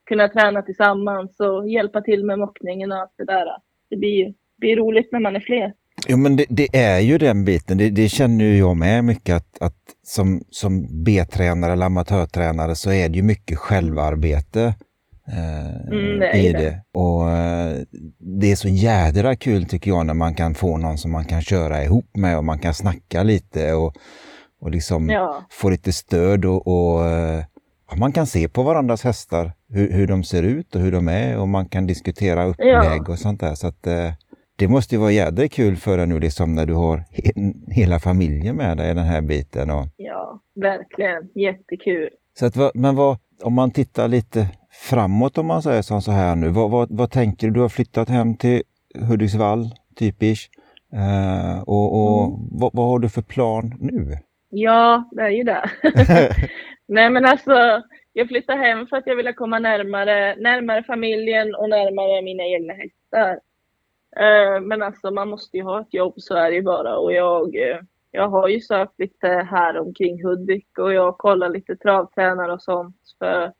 kunna 0.04 0.28
träna 0.28 0.62
tillsammans 0.62 1.40
och 1.40 1.68
hjälpa 1.68 2.00
till 2.00 2.24
med 2.24 2.38
mockningen 2.38 2.92
och 2.92 2.98
allt 2.98 3.14
det 3.16 3.24
där. 3.24 3.56
Det 3.90 3.96
blir, 3.96 4.34
blir 4.56 4.76
roligt 4.76 5.12
när 5.12 5.20
man 5.20 5.36
är 5.36 5.40
fler. 5.40 5.72
Jo, 6.08 6.16
men 6.16 6.36
det, 6.36 6.46
det, 6.48 6.76
är 6.76 6.98
ju 6.98 7.18
den 7.18 7.44
biten. 7.44 7.78
Det, 7.78 7.90
det 7.90 8.08
känner 8.08 8.44
ju 8.44 8.58
jag 8.58 8.76
med 8.76 9.04
mycket 9.04 9.36
att, 9.36 9.58
att 9.60 9.76
som, 10.06 10.44
som 10.50 11.04
B-tränare 11.04 11.72
eller 11.72 11.86
amatörtränare 11.86 12.74
så 12.74 12.92
är 12.92 13.08
det 13.08 13.16
ju 13.16 13.22
mycket 13.22 13.58
självarbete 13.58 14.74
eh, 15.28 15.88
mm, 15.92 16.18
det 16.18 16.32
i 16.32 16.52
det. 16.52 16.58
det. 16.58 16.82
Och 16.92 17.30
eh, 17.30 17.76
det 18.18 18.52
är 18.52 18.56
så 18.56 18.68
jädra 18.68 19.36
kul 19.36 19.64
tycker 19.64 19.90
jag 19.90 20.06
när 20.06 20.14
man 20.14 20.34
kan 20.34 20.54
få 20.54 20.76
någon 20.76 20.98
som 20.98 21.12
man 21.12 21.24
kan 21.24 21.42
köra 21.42 21.84
ihop 21.84 22.16
med 22.16 22.38
och 22.38 22.44
man 22.44 22.58
kan 22.58 22.74
snacka 22.74 23.22
lite 23.22 23.72
och, 23.72 23.94
och 24.60 24.70
liksom 24.70 25.10
ja. 25.10 25.46
få 25.50 25.68
lite 25.70 25.92
stöd 25.92 26.44
och, 26.44 26.66
och 26.66 27.06
eh, 27.06 27.44
man 27.96 28.12
kan 28.12 28.26
se 28.26 28.48
på 28.48 28.62
varandras 28.62 29.04
hästar 29.04 29.52
hur, 29.68 29.92
hur 29.92 30.06
de 30.06 30.24
ser 30.24 30.42
ut 30.42 30.74
och 30.74 30.80
hur 30.80 30.92
de 30.92 31.08
är 31.08 31.38
och 31.38 31.48
man 31.48 31.68
kan 31.68 31.86
diskutera 31.86 32.44
upplägg 32.44 33.02
ja. 33.06 33.12
och 33.12 33.18
sånt 33.18 33.40
där. 33.40 33.54
Så 33.54 33.66
att, 33.66 33.86
eh, 33.86 34.12
det 34.58 34.68
måste 34.68 34.94
ju 34.94 35.00
vara 35.00 35.10
jädra 35.10 35.48
kul 35.48 35.76
för 35.76 35.96
dig 35.96 36.06
nu 36.06 36.20
liksom 36.20 36.54
när 36.54 36.66
du 36.66 36.74
har 36.74 36.96
he 36.96 37.32
hela 37.68 37.98
familjen 37.98 38.56
med 38.56 38.76
dig 38.76 38.90
i 38.90 38.94
den 38.94 39.04
här 39.04 39.22
biten. 39.22 39.70
Och... 39.70 39.86
Ja, 39.96 40.40
verkligen. 40.54 41.30
Jättekul. 41.34 42.10
Så 42.38 42.46
att, 42.46 42.74
men 42.74 42.96
vad, 42.96 43.18
om 43.42 43.54
man 43.54 43.70
tittar 43.70 44.08
lite 44.08 44.46
framåt 44.90 45.38
om 45.38 45.46
man 45.46 45.62
säger 45.62 45.82
som 45.82 46.02
så 46.02 46.12
här 46.12 46.36
nu, 46.36 46.48
vad, 46.48 46.70
vad, 46.70 46.88
vad 46.90 47.10
tänker 47.10 47.46
du? 47.46 47.52
Du 47.52 47.60
har 47.60 47.68
flyttat 47.68 48.08
hem 48.08 48.36
till 48.36 48.62
Hudiksvall, 49.08 49.64
typiskt. 49.98 50.54
Uh, 50.94 51.62
och, 51.62 51.86
och 51.94 52.26
mm. 52.26 52.48
vad, 52.50 52.70
vad, 52.74 52.86
har 52.86 52.98
du 52.98 53.08
för 53.08 53.22
plan 53.22 53.72
nu? 53.80 54.18
Ja, 54.50 55.08
det 55.12 55.22
är 55.22 55.30
ju 55.30 55.42
det. 55.42 55.70
Nej 56.88 57.10
men 57.10 57.24
alltså, 57.24 57.82
jag 58.12 58.28
flyttade 58.28 58.58
hem 58.58 58.86
för 58.86 58.96
att 58.96 59.06
jag 59.06 59.16
ville 59.16 59.32
komma 59.32 59.58
närmare, 59.58 60.36
närmare 60.36 60.82
familjen 60.82 61.54
och 61.54 61.68
närmare 61.68 62.22
mina 62.22 62.44
egna 62.44 62.72
hästar. 62.72 63.38
Uh, 64.20 64.60
men 64.60 64.82
alltså 64.82 65.10
man 65.10 65.28
måste 65.28 65.56
ju 65.56 65.62
ha 65.62 65.80
ett 65.80 65.94
jobb, 65.94 66.14
så 66.16 66.34
är 66.34 66.50
det 66.50 66.56
ju 66.56 66.62
bara. 66.62 66.98
Och 66.98 67.12
jag, 67.12 67.56
uh, 67.56 67.78
jag 68.10 68.28
har 68.28 68.48
ju 68.48 68.60
sökt 68.60 68.98
lite 68.98 69.28
här 69.28 69.78
omkring 69.78 70.24
Hudik 70.24 70.78
och 70.78 70.92
jag 70.92 71.18
kollar 71.18 71.48
lite 71.48 71.76
travtränare 71.76 72.52
och 72.52 72.62
sånt. 72.62 72.96
För 73.18 73.52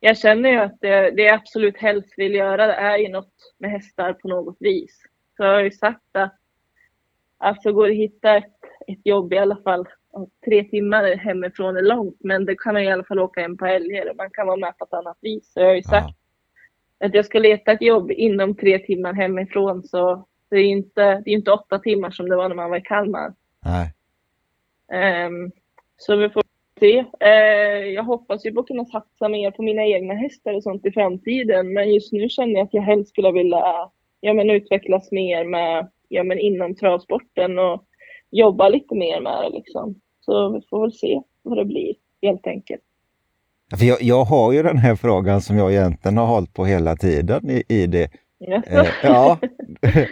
jag 0.00 0.18
känner 0.18 0.50
ju 0.50 0.56
att 0.56 0.80
det, 0.80 1.10
det 1.10 1.22
jag 1.22 1.34
absolut 1.34 1.76
helst 1.76 2.14
vill 2.16 2.34
göra 2.34 2.66
det 2.66 2.74
är 2.74 2.98
ju 2.98 3.08
något 3.08 3.54
med 3.58 3.70
hästar 3.70 4.12
på 4.12 4.28
något 4.28 4.56
vis. 4.60 5.02
Så 5.36 5.42
jag 5.42 5.52
har 5.52 5.60
ju 5.60 5.70
sagt 5.70 6.16
att 6.16 6.34
alltså 7.38 7.72
går 7.72 7.86
det 7.86 7.92
att 7.92 7.98
hitta 7.98 8.36
ett, 8.36 8.60
ett 8.86 9.00
jobb 9.06 9.32
i 9.32 9.38
alla 9.38 9.56
fall 9.56 9.86
tre 10.44 10.64
timmar 10.64 11.16
hemifrån 11.16 11.76
är 11.76 11.82
långt, 11.82 12.16
men 12.20 12.44
det 12.44 12.56
kan 12.58 12.74
man 12.74 12.82
i 12.82 12.92
alla 12.92 13.04
fall 13.04 13.18
åka 13.18 13.40
hem 13.40 13.56
på 13.56 13.66
helger 13.66 14.10
och 14.10 14.16
man 14.16 14.30
kan 14.30 14.46
vara 14.46 14.56
med 14.56 14.78
på 14.78 14.84
ett 14.84 14.92
annat 14.92 15.18
vis. 15.20 15.52
Så 15.52 15.60
jag 15.60 15.66
har 15.66 15.74
ju 15.74 15.82
sagt. 15.82 16.25
Att 17.04 17.14
jag 17.14 17.24
ska 17.24 17.38
leta 17.38 17.72
ett 17.72 17.82
jobb 17.82 18.10
inom 18.10 18.54
tre 18.54 18.78
timmar 18.78 19.12
hemifrån, 19.12 19.82
så 19.82 20.26
det 20.50 20.56
är 20.56 20.64
inte, 20.64 21.22
det 21.24 21.30
är 21.30 21.34
inte 21.34 21.52
åtta 21.52 21.78
timmar 21.78 22.10
som 22.10 22.28
det 22.28 22.36
var 22.36 22.48
när 22.48 22.56
man 22.56 22.70
var 22.70 22.76
i 22.76 22.82
Kalmar. 22.82 23.34
Nej. 23.64 23.92
Um, 25.26 25.52
så 25.96 26.16
vi 26.16 26.30
får 26.30 26.42
se. 26.80 27.04
Uh, 27.24 27.88
jag 27.88 28.02
hoppas 28.02 28.46
ju 28.46 28.52
på 28.52 28.60
att 28.60 28.66
kunna 28.66 28.84
satsa 28.84 29.28
mer 29.28 29.50
på 29.50 29.62
mina 29.62 29.84
egna 29.84 30.14
hästar 30.14 30.54
och 30.54 30.62
sånt 30.62 30.86
i 30.86 30.90
framtiden, 30.90 31.72
men 31.72 31.94
just 31.94 32.12
nu 32.12 32.28
känner 32.28 32.54
jag 32.54 32.64
att 32.64 32.74
jag 32.74 32.82
helst 32.82 33.10
skulle 33.10 33.32
vilja 33.32 33.90
ja, 34.20 34.34
men 34.34 34.50
utvecklas 34.50 35.12
mer 35.12 35.44
med, 35.44 35.90
ja, 36.08 36.22
men 36.22 36.38
inom 36.38 36.74
travsporten 36.74 37.58
och 37.58 37.84
jobba 38.30 38.68
lite 38.68 38.94
mer 38.94 39.20
med 39.20 39.44
det. 39.44 39.56
Liksom. 39.56 40.00
Så 40.20 40.48
vi 40.48 40.60
får 40.70 40.80
väl 40.80 40.92
se 40.92 41.22
vad 41.42 41.58
det 41.58 41.64
blir 41.64 41.94
helt 42.22 42.46
enkelt. 42.46 42.82
För 43.74 43.84
jag, 43.84 44.02
jag 44.02 44.24
har 44.24 44.52
ju 44.52 44.62
den 44.62 44.78
här 44.78 44.94
frågan 44.96 45.40
som 45.40 45.58
jag 45.58 45.72
egentligen 45.72 46.16
har 46.16 46.26
hållit 46.26 46.54
på 46.54 46.64
hela 46.64 46.96
tiden 46.96 47.50
i, 47.50 47.62
i 47.68 47.86
det. 47.86 48.10
Eh, 48.66 48.86
ja. 49.02 49.38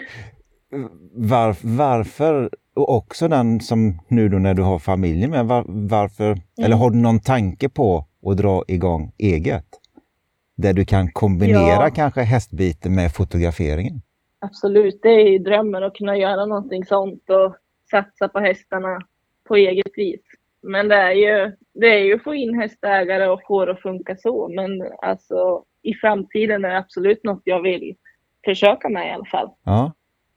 Var, 1.17 1.57
varför, 1.77 2.51
och 2.75 2.97
också 2.97 3.29
den 3.29 3.61
som 3.61 3.99
nu 4.09 4.29
då 4.29 4.39
när 4.39 4.55
du 4.55 4.63
har 4.63 4.79
familjen 4.79 5.31
med, 5.31 5.47
var, 5.47 5.65
varför, 5.69 6.25
mm. 6.25 6.41
eller 6.63 6.77
har 6.77 6.91
du 6.91 6.97
någon 6.97 7.21
tanke 7.21 7.69
på 7.69 8.07
att 8.27 8.37
dra 8.37 8.65
igång 8.69 9.13
eget? 9.19 9.67
Där 10.57 10.73
du 10.73 10.85
kan 10.85 11.11
kombinera 11.11 11.85
ja. 11.85 11.91
kanske 11.95 12.23
hästbiten 12.23 12.95
med 12.95 13.13
fotograferingen? 13.13 14.03
Absolut, 14.39 15.01
det 15.03 15.09
är 15.09 15.39
drömmen 15.39 15.85
att 15.85 15.95
kunna 15.95 16.17
göra 16.17 16.47
någonting 16.47 16.85
sånt 16.85 17.31
och 17.31 17.57
satsa 17.91 18.29
på 18.29 18.39
hästarna 18.39 18.99
på 19.49 19.57
eget 19.57 19.93
vis. 19.97 20.21
Men 20.65 20.89
det 20.89 20.95
är 20.95 21.13
ju, 21.13 21.57
det 21.75 21.87
är 21.87 21.99
ju 21.99 22.15
att 22.15 22.25
få 22.25 22.35
in 22.35 22.55
hästägare 22.55 23.29
och 23.29 23.41
få 23.47 23.65
det 23.65 23.73
att 23.73 23.83
funka 23.83 24.17
så. 24.17 24.49
Men 24.49 24.83
alltså 25.03 25.65
i 25.83 25.95
framtiden 25.95 26.65
är 26.65 26.69
det 26.69 26.79
absolut 26.79 27.25
något 27.25 27.43
jag 27.45 27.63
vill 27.63 27.97
försöka 28.45 28.89
med 28.89 29.09
i 29.09 29.11
alla 29.11 29.25
fall. 29.25 29.51
Ja, 29.65 29.93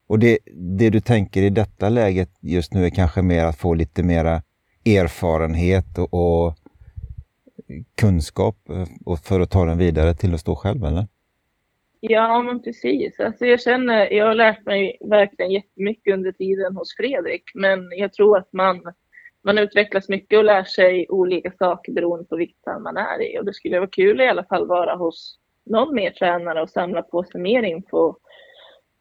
och 0.08 0.20
det, 0.20 0.40
det 0.80 0.90
du 0.90 1.00
tänker 1.00 1.42
i 1.42 1.50
detta 1.50 1.90
läget 1.90 2.30
just 2.42 2.74
nu 2.74 2.86
är 2.86 2.90
kanske 2.90 3.22
mer 3.22 3.46
att 3.46 3.58
få 3.60 3.74
lite 3.74 4.04
mera 4.04 4.42
erfarenhet 4.86 5.98
och, 5.98 6.14
och 6.14 6.54
kunskap 7.96 8.70
eh, 8.70 8.88
och 9.06 9.20
för 9.20 9.40
att 9.40 9.52
ta 9.52 9.66
den 9.66 9.78
vidare 9.78 10.14
till 10.14 10.34
att 10.34 10.40
stå 10.40 10.56
själv, 10.56 10.84
eller? 10.84 11.08
Ja, 12.00 12.42
men 12.42 12.62
precis. 12.62 13.20
Alltså 13.20 13.46
jag 13.46 13.62
känner, 13.62 14.14
jag 14.14 14.26
har 14.26 14.36
lärt 14.36 14.66
mig 14.66 14.98
verkligen 15.10 15.52
jättemycket 15.52 16.14
under 16.14 16.32
tiden 16.32 16.76
hos 16.76 16.96
Fredrik, 16.98 17.44
men 17.54 17.80
jag 17.92 18.14
tror 18.14 18.38
att 18.38 18.54
man, 18.54 18.82
man 19.44 19.58
utvecklas 19.58 20.10
mycket 20.10 20.38
och 20.38 20.44
lär 20.44 20.64
sig 20.64 21.06
olika 21.10 21.52
saker 21.52 21.92
beroende 21.92 22.26
på 22.26 22.36
vilket 22.36 22.58
stand 22.58 22.84
man 22.84 22.98
är 22.98 23.22
i. 23.22 23.40
Och 23.40 23.46
det 23.46 23.54
skulle 23.54 23.80
vara 23.80 23.90
kul 23.90 24.22
i 24.22 24.28
alla 24.28 24.44
fall 24.44 24.68
vara 24.68 24.96
hos 24.96 25.40
någon 25.66 25.96
mer 25.96 26.12
tränare 26.12 26.62
och 26.62 26.70
samla 26.70 27.02
på 27.02 27.24
sig 27.24 27.42
mer 27.42 27.64
info 27.64 28.16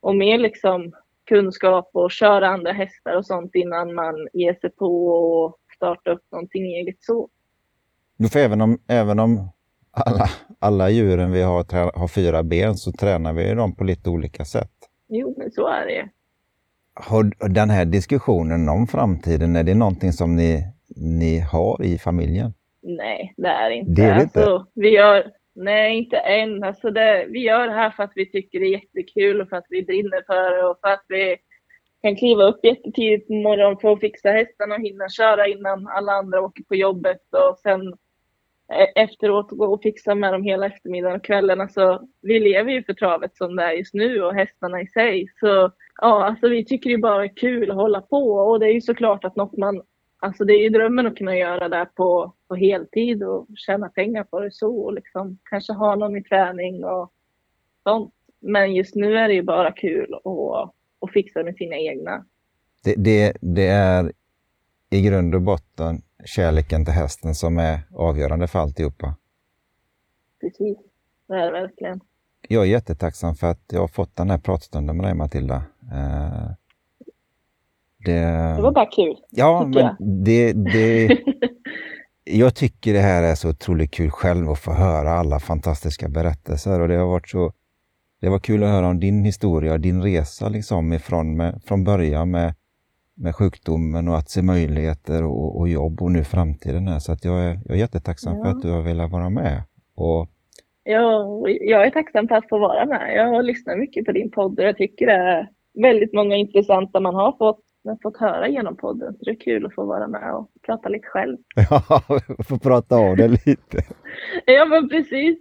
och 0.01 0.16
mer 0.16 0.38
liksom 0.38 0.92
kunskap 1.25 1.90
och 1.92 2.11
köra 2.11 2.49
andra 2.49 2.72
hästar 2.72 3.16
och 3.16 3.27
sånt 3.27 3.55
innan 3.55 3.94
man 3.94 4.29
ger 4.33 4.55
sig 4.55 4.70
på 4.70 5.07
och 5.07 5.59
starta 5.77 6.11
upp 6.11 6.25
någonting 6.31 6.62
eget 6.62 6.96
så. 7.01 7.29
För 8.33 8.38
även 8.38 8.61
om, 8.61 8.79
även 8.88 9.18
om 9.18 9.49
alla, 9.90 10.31
alla 10.59 10.90
djuren 10.90 11.33
vi 11.33 11.42
har 11.42 11.99
har 11.99 12.09
fyra 12.09 12.42
ben 12.42 12.75
så 12.75 12.92
tränar 12.92 13.33
vi 13.33 13.55
dem 13.55 13.77
på 13.77 13.85
lite 13.85 14.11
olika 14.11 14.44
sätt. 14.44 14.72
Jo, 15.09 15.35
men 15.38 15.51
så 15.51 15.66
är 15.66 15.87
det. 15.87 16.09
Har 16.96 17.48
den 17.48 17.70
här 17.70 17.85
diskussionen 17.85 18.68
om 18.68 18.87
framtiden, 18.87 19.56
är 19.56 19.64
det 19.64 19.74
någonting 19.74 20.12
som 20.12 20.37
ni, 20.37 20.64
ni 20.96 21.38
har 21.40 21.82
i 21.85 21.98
familjen? 21.98 22.52
Nej, 22.82 23.35
det 23.37 23.48
är 23.48 23.70
inte. 23.70 23.92
Det 23.92 24.02
är 24.09 24.14
det 24.14 24.22
inte? 24.22 24.40
Alltså, 24.40 24.66
vi 24.74 24.88
gör, 24.88 25.30
nej, 25.54 25.98
inte 25.98 26.16
än. 26.16 26.62
Alltså 26.64 26.90
det, 26.90 27.26
vi 27.28 27.38
gör 27.38 27.66
det 27.66 27.72
här 27.74 27.90
för 27.90 28.02
att 28.02 28.12
vi 28.14 28.30
tycker 28.30 28.61
det 28.61 28.66
är 28.66 28.70
jättekul 28.70 29.40
och 29.40 29.48
för 29.48 29.56
att 29.56 29.66
vi 29.68 29.82
brinner 29.82 30.22
för 30.26 30.56
det 30.56 30.64
och 30.64 30.78
för 30.80 30.88
att 30.88 31.04
vi 31.09 31.37
kan 32.02 32.16
kliva 32.16 32.44
upp 32.44 32.64
jättetidigt 32.64 33.26
på 33.26 33.35
morgonen 33.35 33.78
för 33.78 33.92
att 33.92 34.00
fixa 34.00 34.30
hästarna 34.30 34.74
och 34.74 34.80
hinna 34.80 35.09
köra 35.09 35.46
innan 35.46 35.87
alla 35.87 36.12
andra 36.12 36.40
åker 36.40 36.62
på 36.62 36.74
jobbet 36.74 37.22
och 37.32 37.59
sen 37.59 37.94
E, 38.68 38.74
efteråt 38.74 39.11
efteråt 39.11 39.50
gå 39.50 39.74
och 39.74 39.83
fixa 39.83 40.14
med 40.14 40.33
dem 40.33 40.42
hela 40.42 40.66
eftermiddagen 40.66 41.16
och 41.16 41.24
kvällen. 41.24 41.61
Alltså, 41.61 42.02
vi 42.22 42.40
lever 42.40 42.72
ju 42.72 42.83
för 42.83 42.94
travet 42.94 43.37
som 43.37 43.57
det 43.57 43.62
är 43.62 43.72
just 43.72 43.94
nu 43.94 44.22
och 44.22 44.35
hästarna 44.35 44.81
i 44.81 44.87
sig. 44.87 45.26
Så 45.40 45.72
ja, 45.96 46.24
alltså 46.24 46.48
vi 46.48 46.64
tycker 46.64 46.90
det 46.90 46.98
bara 46.98 47.24
är 47.24 47.37
kul 47.37 47.70
att 47.70 47.76
hålla 47.76 48.00
på 48.00 48.33
och 48.33 48.61
det 48.61 48.66
är 48.66 48.72
ju 48.72 48.81
såklart 48.81 49.24
att 49.24 49.37
något 49.37 49.57
man, 49.57 49.83
alltså 50.18 50.44
det 50.44 50.52
är 50.52 50.62
ju 50.62 50.68
drömmen 50.68 51.07
att 51.07 51.16
kunna 51.16 51.37
göra 51.37 51.68
det 51.68 51.87
på, 51.94 52.33
på 52.48 52.55
heltid 52.55 53.22
och 53.22 53.46
tjäna 53.57 53.88
pengar 53.88 54.24
på 54.24 54.40
det 54.40 54.52
så 54.52 54.76
och 54.76 54.92
liksom 54.92 55.38
kanske 55.50 55.72
ha 55.72 55.94
någon 55.94 56.16
i 56.16 56.22
träning 56.22 56.85
och 56.85 57.12
sånt. 57.83 58.12
Men 58.40 58.74
just 58.74 58.94
nu 58.94 59.18
är 59.18 59.29
det 59.29 59.35
ju 59.35 59.42
bara 59.42 59.72
kul 59.72 60.14
att, 60.14 60.74
att 61.00 61.12
fixa 61.12 61.42
med 61.42 61.57
sina 61.57 61.76
egna. 61.76 62.24
Det, 62.85 62.94
det, 62.96 63.37
det 63.40 63.66
är 63.66 64.12
i 64.90 65.02
grund 65.02 65.35
och 65.35 65.42
botten 65.42 66.02
kärleken 66.26 66.84
till 66.84 66.94
hästen 66.94 67.34
som 67.34 67.58
är 67.58 67.80
avgörande 67.94 68.46
för 68.46 68.58
alltihopa. 68.58 69.14
Precis, 70.40 70.78
det 71.28 71.34
är 71.34 71.46
det 71.46 71.52
verkligen. 71.52 72.00
Jag 72.48 72.62
är 72.62 72.66
jättetacksam 72.66 73.34
för 73.34 73.46
att 73.50 73.62
jag 73.72 73.80
har 73.80 73.88
fått 73.88 74.16
den 74.16 74.30
här 74.30 74.38
pratstunden 74.38 74.96
med 74.96 75.06
dig 75.06 75.14
Matilda. 75.14 75.56
Eh, 75.92 76.50
det, 78.04 78.20
det 78.56 78.62
var 78.62 78.72
bara 78.72 78.86
kul. 78.86 79.16
Ja, 79.30 79.66
men 79.66 79.72
jag. 79.72 79.96
det, 79.98 80.52
det, 80.52 81.18
jag 82.24 82.54
tycker 82.54 82.92
det 82.92 83.00
här 83.00 83.22
är 83.22 83.34
så 83.34 83.50
otroligt 83.50 83.90
kul 83.90 84.10
själv 84.10 84.50
att 84.50 84.58
få 84.58 84.72
höra 84.72 85.10
alla 85.10 85.40
fantastiska 85.40 86.08
berättelser 86.08 86.80
och 86.80 86.88
det 86.88 86.96
har 86.96 87.06
varit 87.06 87.28
så 87.28 87.52
det 88.20 88.28
var 88.28 88.38
kul 88.38 88.62
att 88.62 88.70
höra 88.70 88.88
om 88.88 89.00
din 89.00 89.24
historia, 89.24 89.78
din 89.78 90.02
resa 90.02 90.48
liksom 90.48 90.92
ifrån 90.92 91.36
med, 91.36 91.62
från 91.64 91.84
början 91.84 92.30
med 92.30 92.54
med 93.16 93.35
sjukdomen 93.35 94.09
och 94.09 94.18
att 94.18 94.31
se 94.31 94.42
möjligheter 94.42 95.24
och, 95.24 95.59
och 95.59 95.68
jobb 95.68 96.02
och 96.02 96.12
nu 96.12 96.24
framtiden. 96.24 96.88
Här. 96.88 96.98
Så 96.98 97.12
att 97.12 97.24
jag, 97.24 97.44
är, 97.44 97.59
jag 97.64 97.76
är 97.76 97.81
jättetacksam 97.81 98.37
ja. 98.37 98.44
för 98.44 98.50
att 98.50 98.62
du 98.62 98.70
har 98.70 98.83
velat 98.83 99.11
vara 99.11 99.31
med. 99.31 99.62
Och... 99.94 100.29
Ja, 100.85 101.44
jag 101.48 101.87
är 101.87 101.90
tacksam 101.90 102.29
för 102.29 102.35
att 102.35 102.48
få 102.48 102.59
vara 102.59 102.87
med. 102.87 103.16
Jag 103.16 103.29
har 103.29 103.42
lyssnat 103.42 103.79
mycket 103.79 104.05
på 104.05 104.12
din 104.12 104.31
podd 104.31 104.59
och 104.59 104.64
jag 104.64 104.76
tycker 104.76 105.07
det 105.07 105.12
är 105.12 105.48
väldigt 105.83 106.12
många 106.12 106.37
intressanta 106.37 107.00
man 107.00 107.14
har 107.14 107.37
fått, 107.38 107.61
fått 108.02 108.16
höra 108.16 108.48
genom 108.48 108.76
podden. 108.76 109.12
Så 109.12 109.24
det 109.24 109.31
är 109.31 109.40
kul 109.40 109.66
att 109.66 109.74
få 109.74 109.85
vara 109.85 110.09
med 110.09 110.35
och 110.35 110.50
prata 110.66 110.88
lite 110.88 111.07
själv. 111.07 111.37
Ja, 111.70 112.02
få 112.48 112.59
prata 112.59 112.96
av 112.96 113.16
det 113.16 113.29
lite. 113.46 113.85
ja, 114.46 114.64
men 114.64 114.88
precis. 114.88 115.38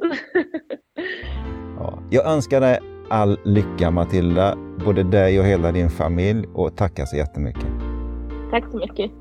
ja, 1.80 2.00
jag 2.12 2.34
önskar 2.34 2.62
dig 2.62 2.95
all 3.10 3.38
lycka 3.44 3.92
Matilda, 3.92 4.58
både 4.86 5.04
dig 5.04 5.40
och 5.40 5.46
hela 5.46 5.72
din 5.72 5.90
familj 5.90 6.48
och 6.54 6.76
tackar 6.76 7.06
så 7.06 7.16
jättemycket. 7.16 7.66
Tack 8.52 8.64
så 8.72 8.78
mycket. 8.78 9.12